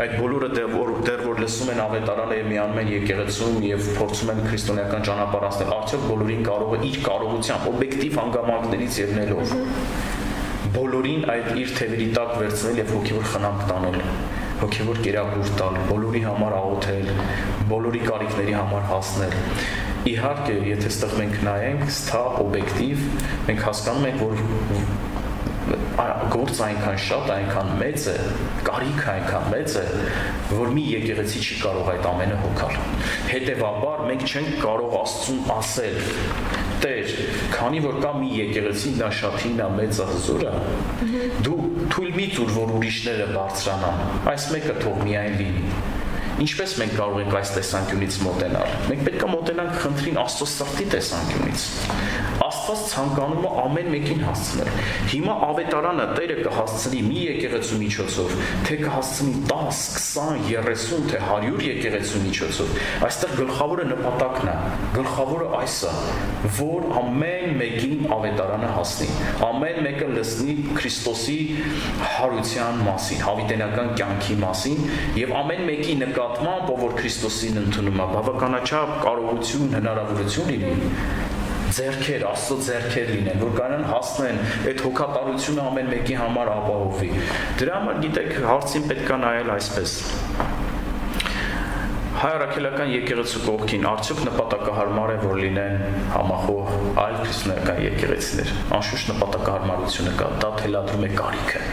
այդ 0.00 0.12
բոլորը 0.16 0.48
դեռ 0.56 0.70
որ 0.72 0.90
դեռ 1.06 1.22
որ 1.26 1.40
լսում 1.42 1.70
են 1.72 1.80
ավետարանը 1.82 2.36
եւ 2.38 2.46
միանում 2.52 2.80
են 2.82 2.90
եկեղեցում 2.92 3.58
եւ 3.66 3.88
փորձում 3.98 4.32
են 4.32 4.40
քրիստոնեական 4.46 5.04
ճանապարհ 5.08 5.46
անցնել, 5.48 5.72
արդյոք 5.76 6.06
բոլորին 6.12 6.46
կարող 6.48 6.72
է 6.72 6.80
իր 6.88 6.96
կարողությամբ 7.08 7.68
օբյեկտիվ 7.72 8.16
հանգամանքներից 8.22 8.98
ելնելով 9.02 9.54
բոլորին 10.72 11.24
այդ 11.32 11.48
իր 11.62 11.72
թևերի 11.76 12.08
տակ 12.16 12.32
վերցնել 12.42 12.78
եւ 12.82 12.92
հոգևոր 12.96 13.26
խնամք 13.32 13.64
տանել 13.72 13.98
հոգևոր 14.62 14.98
կերակուր 15.02 15.48
տալ, 15.58 15.78
բոլորի 15.88 16.20
համար 16.22 16.52
աղոթել, 16.56 17.08
բոլորի 17.72 18.02
կարիքների 18.06 18.54
համար 18.56 18.84
հասնել 18.92 19.34
Իհարկե, 20.02 20.54
եթե 20.66 20.88
ստեղ 20.90 21.12
մենք 21.14 21.34
նայենք 21.46 21.82
սթափ 21.94 22.38
օբյեկտիվ, 22.42 23.02
մենք 23.46 23.60
հասկանում 23.68 24.06
ենք, 24.08 24.22
որ 24.22 24.40
գործ 26.32 26.60
այնքան 26.64 26.98
շատ, 27.04 27.30
այնքան 27.34 27.70
մեծ 27.80 28.04
է, 28.08 28.14
կարիք 28.64 29.00
այնքան 29.12 29.48
մեծ 29.52 29.74
է, 29.76 29.84
որ 30.52 30.70
մի 30.76 30.84
եկեղեցի 30.92 31.42
չի 31.42 31.58
կարող 31.62 31.90
այդ 31.92 32.08
ամենը 32.12 32.38
հոգալ։ 32.42 32.78
Հետևաբար 33.32 34.04
մենք 34.08 34.24
չենք 34.32 34.52
կարող 34.62 34.96
Աստծուն 35.02 35.42
ասել. 35.56 35.98
Տեր, 36.82 37.12
քանի 37.52 37.82
որ 37.84 37.98
կա 38.02 38.12
մի 38.18 38.30
եկեղեցի, 38.40 38.94
նա 38.98 39.10
շատին, 39.20 39.58
նա 39.60 39.68
մեծ 39.76 40.00
հզորը, 40.12 40.54
դու 41.46 41.58
թույլ 41.92 42.14
մի 42.16 42.28
ծուր, 42.36 42.54
որ 42.58 42.76
ուրիշները 42.80 43.28
բարձրանան։ 43.36 44.06
Այս 44.32 44.48
մեկը 44.56 44.78
թող 44.82 45.02
միայն 45.06 45.38
լինի 45.42 45.66
Ինչպես 46.42 46.72
մենք 46.80 46.94
կարող 46.96 47.18
ենք 47.22 47.34
այս 47.38 47.50
տեսանկյունից 47.54 48.14
մոտենալ։ 48.24 48.70
Մենք 48.88 49.02
պետք 49.06 49.22
է 49.22 49.28
մոտենանք 49.32 49.74
խնդրին 49.82 50.16
Աստծո 50.22 50.46
սրտի 50.52 50.86
տեսանկյունից։ 50.94 51.66
Աստված 52.72 52.92
ցանկանում 52.92 53.44
է 53.44 53.50
ամեն 53.62 53.88
մեկին 53.92 54.20
հասցնել։ 54.24 54.68
Հիմա 55.12 55.32
ավետարանը 55.46 56.04
Տերը 56.16 56.36
կհասցնի 56.46 57.00
մի 57.04 57.24
եկեղեցու 57.26 57.80
միջոցով, 57.82 58.30
թե 58.68 58.76
կհասցնի 58.82 59.34
10, 59.50 59.80
20, 60.12 60.62
30, 60.68 61.02
թե 61.10 61.20
100 61.26 61.66
եկեղեցու 61.66 62.22
միջոցով։ 62.22 62.70
Այստեղ 63.08 63.34
գլխավորը 63.42 63.86
նպատակն 63.90 64.50
է։ 64.52 64.54
Գլխավորը 64.96 65.50
այս 65.58 65.76
է, 65.82 65.92
որ 66.62 66.88
ամեն 67.02 67.52
մեկին 67.60 68.08
ավետարանը 68.16 68.72
հասնի։ 68.78 69.10
Ամեն 69.52 69.80
մեկը 69.88 70.08
լսնի 70.16 70.56
Քրիստոսի 70.80 71.38
հարության 72.16 72.82
մասին, 72.88 73.22
հավիտենական 73.28 73.92
կյանքի 74.00 74.38
մասին 74.46 74.82
եւ 75.20 75.36
ամեն 75.42 75.62
մեկի 75.68 75.98
նկատմամբ, 76.06 76.72
ով 76.72 76.82
որ 76.86 76.96
Քրիստոսին 77.02 77.62
ընդունում 77.66 78.00
է, 78.02 78.08
բավականաչափ 78.16 78.96
կարողություն, 79.04 79.76
հնարավորություն 79.76 80.52
լինի 80.52 81.31
ձերքեր, 81.72 82.24
աստծո 82.28 82.56
ձերքեր 82.66 83.10
լինեն, 83.12 83.38
որ 83.42 83.52
կանան 83.56 83.84
հասնեն 83.88 84.40
այդ 84.68 84.82
հոգատարությունը 84.86 85.62
ամեն 85.70 85.88
մեկի 85.92 86.16
համար 86.20 86.50
ապահովի։ 86.52 87.10
Դրա 87.62 87.78
համար 87.78 88.02
գիտեք, 88.02 88.32
հարցին 88.48 88.84
պետք 88.90 89.12
է 89.12 89.18
նայել 89.22 89.52
այսպես. 89.56 89.94
Հայ 92.22 92.28
առաքելական 92.36 92.90
եկեղեցու 92.92 93.40
կողքին 93.46 93.86
արդյոք 93.88 94.20
նպատակահարմար 94.28 95.12
է 95.12 95.16
որ 95.22 95.40
լինեն 95.42 95.80
համախոհ 96.12 96.74
այլ 97.02 97.16
քրիստոնեական 97.22 97.80
եկեղեցիներ 97.86 98.52
անշուշտ 98.78 99.10
նպատակահարմարությունը 99.12 100.12
կա 100.20 100.28
դա 100.44 100.52
թելադրում 100.60 101.06
է 101.08 101.10
կարիքը 101.16 101.64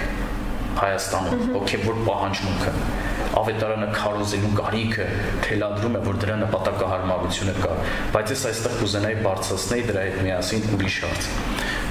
Հայաստանում 0.79 1.45
հոգևոր 1.53 2.01
պահանջմունքը 2.07 2.73
ավետարանը 3.39 3.87
քարոզելու 3.95 4.51
կարիքը 4.59 5.07
թելադրում 5.45 5.97
է, 5.99 6.03
որ 6.05 6.19
դրա 6.23 6.37
նպատակահարմարությունը 6.43 7.55
կա, 7.59 7.73
բայց 8.15 8.33
ես 8.35 8.45
այստեղ 8.49 8.77
կուզենայի 8.83 9.19
բարձրացնել 9.25 9.83
դրա 9.89 10.05
հետ 10.09 10.21
միասին 10.27 10.69
ուրիշ 10.77 10.99
հարց, 11.05 11.29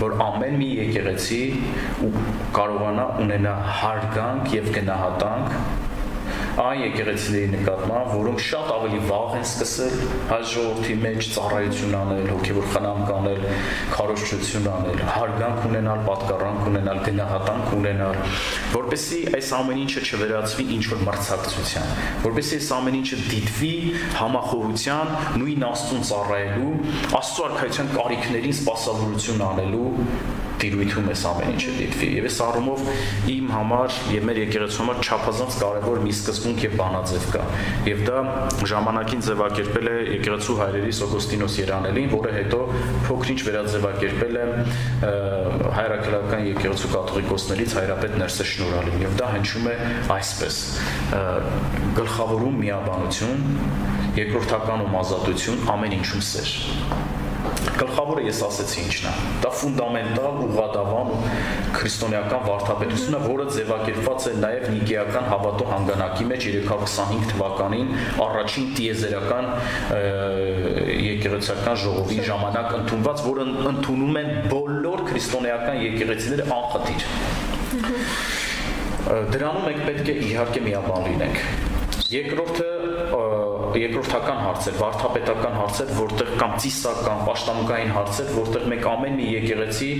որ 0.04 0.16
ամեն 0.28 0.56
մի 0.62 0.70
եկեղեցի 0.78 1.42
կարողանա 2.58 3.06
ունենա 3.24 3.54
հարգանք 3.82 4.56
եւ 4.58 4.72
գնահատանք 4.78 5.86
այն 6.58 6.80
եկեղեցիների 6.82 7.48
նկատմամբ, 7.52 8.08
որոնք 8.18 8.40
շատ 8.42 8.70
ավելի 8.74 9.00
վաղ 9.08 9.34
են 9.38 9.44
սկսել 9.46 9.92
հայ 10.28 10.38
ժողովրդի 10.52 10.96
մեջ 11.04 11.28
ծառայություն 11.34 11.94
անել, 11.98 12.24
հոգևոր 12.32 12.66
խնամք 12.72 13.12
անել, 13.18 13.44
քարոշչություն 13.94 14.66
անել, 14.72 15.02
հարգանք 15.14 15.68
ունենալ, 15.68 16.02
պատկառանք 16.08 16.66
ունենալ, 16.72 17.02
գնահատանք 17.06 17.70
ունենալ, 17.78 18.18
որպեսզի 18.74 19.20
այս 19.38 19.52
ամեն 19.58 19.82
ինչը 19.84 20.02
չվերածվի 20.08 20.66
ինչ 20.78 20.84
որ 20.94 21.04
մրցակցության, 21.08 21.94
որպեսզի 22.26 22.58
այս 22.58 22.72
ամեն 22.78 22.98
ինչը 22.98 23.20
դիտվի 23.28 23.72
համախորության, 24.18 25.14
նույն 25.38 25.68
աստուն 25.68 26.04
ծառայելու, 26.10 26.74
աստծո 27.22 27.48
արքայության 27.48 27.94
կարիքներին 27.94 28.58
սպասավորություն 28.58 29.46
անելու 29.52 29.88
տիրույթում 30.62 31.08
էս 31.12 31.22
ամեն 31.28 31.52
ինչը 31.54 31.74
դիտվի։ 31.78 32.08
Եվ 32.18 32.26
այս 32.28 32.38
առումով 32.48 32.82
իմ 33.34 33.50
համար 33.54 33.96
եւ 34.14 34.26
մեր 34.28 34.40
եկեղեցու 34.42 34.82
համար 34.82 35.00
չափազանց 35.08 35.58
կարեւոր 35.62 36.00
մի 36.04 36.14
սկզբունք 36.18 36.64
եւ 36.66 36.76
բանաձև 36.78 37.26
կա։ 37.34 37.44
Եվ 37.88 38.02
դա 38.08 38.22
ժամանակին 38.72 39.24
ձևակերպել 39.28 39.88
է 39.88 39.96
եկեղեցու 40.18 40.56
հայրերի 40.58 40.94
Սոգոստինոս 40.98 41.58
Երանելին, 41.62 42.08
որը 42.14 42.32
հետո 42.38 42.60
փոքրինչ 43.08 43.40
վերաձևակերպել 43.48 44.38
է 44.38 44.46
հայրաքրական 45.78 46.46
եկեղեցու 46.48 46.92
կաթողիկոսներից 46.96 47.76
հայրապետ 47.78 48.18
Ներսե 48.22 48.48
Շնորհալին։ 48.52 49.04
Եվ 49.06 49.16
դա 49.18 49.30
հնչում 49.36 49.68
է 49.68 49.76
այսպես. 50.18 50.58
գլխավորում 51.98 52.58
միաբանություն, 52.64 53.46
երկրորդականում 54.18 54.98
ազատություն, 55.02 55.64
ամեն 55.74 55.96
ինչում 55.98 56.26
սեր 56.32 56.52
Գլխավորը 57.78 58.22
ես 58.26 58.38
ասեցի 58.48 58.78
ինչն 58.82 59.04
է։ 59.08 59.12
Դա 59.42 59.50
ֆունդամենտալ 59.58 60.38
ուղղադավան 60.44 61.10
քրիստոնեական 61.76 62.42
վարդապետությունը, 62.48 63.20
որը 63.24 63.44
ձևակերպված 63.54 64.26
է 64.28 64.32
նաև 64.42 64.66
Նիկեական 64.74 65.28
հավատո 65.32 65.68
հանգանակի 65.68 66.26
մեջ 66.32 66.46
325 66.48 67.28
թվականին 67.32 67.92
առաջին 68.26 68.66
տիեզերական 68.78 69.46
եկեղեցական 71.08 71.80
ժողովի 71.84 72.18
ժամանակ 72.28 72.68
ընդունված, 72.80 73.24
որը 73.28 73.46
ընդունում 73.72 74.20
են 74.22 74.30
բոլոր 74.54 75.04
քրիստոնեական 75.12 75.82
եկեղեցիները 75.86 76.48
անխտիր։ 76.58 77.00
Դրանում 79.38 79.64
մենք 79.68 79.84
պետք 79.88 80.10
է 80.12 80.18
իհարկե 80.28 80.64
միաբան 80.68 81.06
լինենք։ 81.08 81.36
Երկրորդը 82.08 82.67
երկրորդական 83.76 84.38
հարցեր, 84.44 84.76
վարդապետական 84.78 85.56
հարցեր, 85.58 85.90
որտեղ 85.98 86.30
կամ 86.40 86.52
ծիսական, 86.62 87.20
պաշտամունքային 87.28 87.92
հարցեր, 87.96 88.30
որտեղ 88.38 88.66
մենք 88.72 88.86
ամեն 88.88 89.16
մի 89.18 89.26
եկեղեցի 89.34 89.90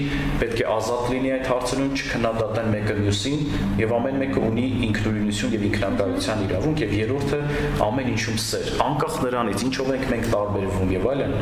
պետք 0.43 0.59
է 0.59 0.67
ազատ 0.73 1.11
լինի 1.13 1.33
այդ 1.39 1.49
հարցերում, 1.53 1.91
չքննադատեն 1.99 2.71
մեկը 2.75 2.97
մյուսին 2.99 3.43
եւ 3.79 3.95
ամեն 3.99 4.19
մեկը 4.23 4.43
ունի 4.49 4.67
ինքնուրույնություն 4.89 5.55
եւ 5.59 5.67
ինքնակայության 5.69 6.43
իրավունք 6.49 6.83
եւ 6.85 6.95
երրորդը 6.99 7.41
ամեն 7.89 8.11
ինչում 8.15 8.39
սեր։ 8.49 8.71
Անկախ 8.89 9.19
նրանից 9.29 9.65
ինչով 9.69 9.93
ենք 9.99 10.07
մենք 10.13 10.29
տարբերվում 10.33 10.93
եւ 10.95 11.09
այլն, 11.13 11.35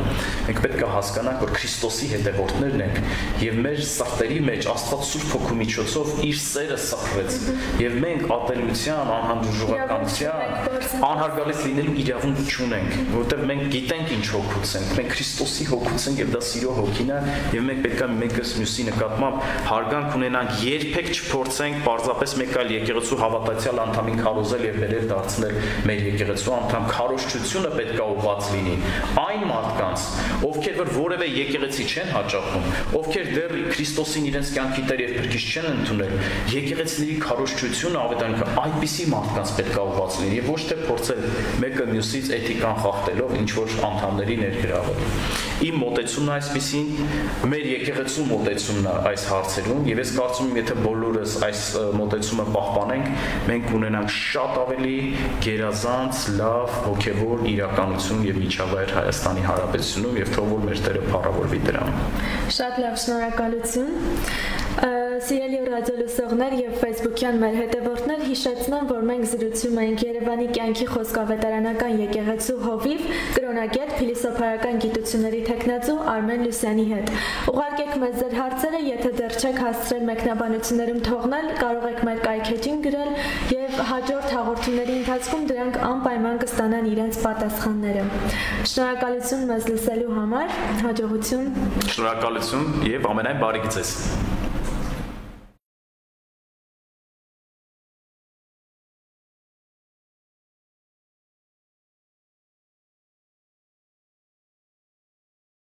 մենք 0.47 0.61
պետք 0.67 0.81
է 0.83 0.91
հասկանանք, 0.97 1.41
որ 1.47 1.53
Քրիստոսի 1.57 2.09
հետևորդներն 2.13 2.83
ենք 2.87 2.97
եւ 3.47 3.59
մեր 3.67 3.81
սրտերի 3.87 4.39
մեջ 4.47 4.67
Աստված 4.73 5.07
Սուրբ 5.07 5.33
Հոգու 5.37 5.57
միջոցով 5.61 6.11
իր 6.27 6.37
սերը 6.43 6.77
սփռեց 6.87 7.37
եւ 7.81 7.97
մենք 8.03 8.31
ատելության, 8.37 9.11
անհանդուրժողականության, 9.17 10.37
անհարգալից 11.07 11.61
լինելու 11.67 11.95
իրավունք 12.17 12.49
չունենք, 12.49 12.93
որովհետեւ 13.13 13.41
մենք 13.47 13.65
գիտենք 13.73 14.11
ինչ 14.15 14.25
հոգուց 14.33 14.71
ենք, 14.77 14.91
մենք 14.97 15.11
Քրիստոսի 15.13 15.65
հոգուց 15.69 16.05
ենք 16.07 16.21
եւ 16.21 16.29
դա 16.33 16.41
սիրո 16.47 16.71
հոգին 16.77 17.11
է 17.13 17.19
եւ 17.53 17.65
մենք 17.67 17.81
պետք 17.85 18.01
է 18.01 18.07
մեկս 18.17 18.53
մյուսի 18.57 18.85
նկատմամբ 18.87 19.45
հարգանք 19.67 20.15
ունենանք, 20.17 20.55
երբեք 20.67 21.09
չփորձենք 21.17 21.79
պարզապես 21.87 22.33
մեկ 22.41 22.53
այլ 22.57 22.73
եկեղեցու 22.77 23.19
հավատացյալ 23.21 23.81
անդամին 23.85 24.21
քարոզել 24.25 24.65
եւ 24.67 24.79
վերել 24.81 25.07
դարձնել 25.11 25.55
մեր 25.87 26.01
եկեղեցու 26.07 26.55
անդամ 26.57 26.87
քարոշչությունը 26.97 27.71
պետք 27.77 27.97
է 27.97 28.07
ուղված 28.17 28.49
լինի 28.57 28.75
այն 29.27 29.45
մարդկանց, 29.47 30.07
ովքեր 30.47 30.77
որ 30.77 30.91
որևէ 30.97 31.27
եկեղեցի 31.37 31.87
չեն 31.87 32.11
հաճախում, 32.17 32.67
ովքեր 32.97 33.31
դեռ 33.37 33.55
Քրիստոսին 33.67 34.27
իրենց 34.31 34.51
կյանքի 34.57 34.83
տեր 34.87 35.03
եւ 35.03 35.13
փրկիչ 35.17 35.43
չեն 35.47 35.67
ընդունել, 35.77 36.13
եկեղեցիների 36.57 37.17
քարոշչությունը 37.27 38.01
ավետարանքը 38.07 38.47
այդպիսի 38.63 39.07
մարդկանց 39.13 39.53
պետք 39.57 39.77
է 39.77 39.83
ուղված 39.87 40.17
լինի 40.23 40.37
եւ 40.37 40.47
ոչ 40.47 40.61
թե 40.67 40.77
փորձել 40.87 41.21
մեկը 41.63 41.87
մյուսից 42.07 42.29
էթիկան 42.37 42.77
խախտելով 42.79 43.31
ինչ 43.35 43.47
որ 43.57 43.71
անդամների 43.83 44.35
ներգրավել։ 44.39 44.99
Իմ 45.67 45.79
մտածումն 45.81 46.31
այսպեսին 46.37 46.91
մեր 47.51 47.65
եկեղեցու 47.67 48.25
մտածումն 48.29 48.87
է 48.87 48.93
այս 49.09 49.25
հարցերում 49.31 49.81
եւ 49.89 50.01
ես 50.03 50.13
կարծում 50.17 50.47
եմ 50.47 50.59
եթե 50.61 50.77
բոլորս 50.85 51.35
այս 51.47 51.63
մտածումը 51.99 52.45
պահպանենք, 52.55 53.09
մենք 53.51 53.73
ունենանք 53.79 54.13
շատ 54.17 54.59
ավելի 54.63 54.95
գերազանց, 55.47 56.23
լավ, 56.37 56.77
հոգեվոր 56.87 57.43
իրականություն 57.51 58.23
եւ 58.27 58.39
միջավայր 58.45 58.95
Հայաստանի 58.97 59.45
Հանրապետությունում 59.47 60.21
եւ 60.21 60.31
թող 60.37 60.51
որ 60.53 60.63
մեր 60.67 60.85
Տերը 60.87 61.03
փառավորվի 61.11 61.61
դրան։ 61.67 61.91
Շատ 62.57 62.81
լավ, 62.85 62.97
շնորհակալություն։ 63.03 63.91
Սիրելի 64.77 65.59
ռադիոլսողներ 65.65 66.53
եւ 66.57 66.73
Facebook-յան 66.77 67.37
մեր 67.41 67.55
հետևորդներ 67.57 68.19
հիշեցնեմ, 68.27 68.83
որ 68.91 69.05
մենք 69.07 69.23
զրուցում 69.31 69.79
ենք 69.83 70.03
Երևանի 70.05 70.45
կյանքի 70.53 70.85
խոսքավետարանական 70.91 71.95
եկեղեցու 72.03 72.57
հովիվ 72.61 73.01
կրոնագետ 73.37 73.93
փիլիսոփայական 73.97 74.77
գիտությունների 74.83 75.41
տեխնացու 75.47 75.97
Արմեն 76.13 76.45
Լուսյանի 76.45 76.85
հետ։ 76.91 77.11
Ուղարկեք 77.53 77.91
մեզ 78.03 78.15
ձեր 78.21 78.37
հարցերը, 78.37 78.81
եթե 78.87 79.11
դեռ 79.17 79.35
չեք 79.41 79.59
հասցրել 79.65 80.07
մեկնաբանություններում 80.11 81.01
թողնել, 81.09 81.49
կարող 81.57 81.89
եք 81.89 82.01
մեր 82.07 82.23
կայքեջին 82.27 82.79
գրել 82.85 83.11
եւ 83.57 83.81
հաջորդ 83.91 84.29
հաղորդումների 84.37 84.97
ընթացքում 85.01 85.45
դրանք 85.51 85.81
անպայման 85.89 86.41
կստանան 86.45 86.89
իրենց 86.93 87.21
պատասխանները։ 87.25 88.07
Շնորհակալություն 88.77 89.45
մեզ 89.51 89.69
լսելու 89.73 90.15
համար, 90.21 90.57
հաջողություն։ 90.85 91.53
Շնորհակալություն 91.97 92.67
եւ 92.93 93.13
ամենայն 93.15 93.45
բարի 93.47 93.63
գծես։ 93.65 93.95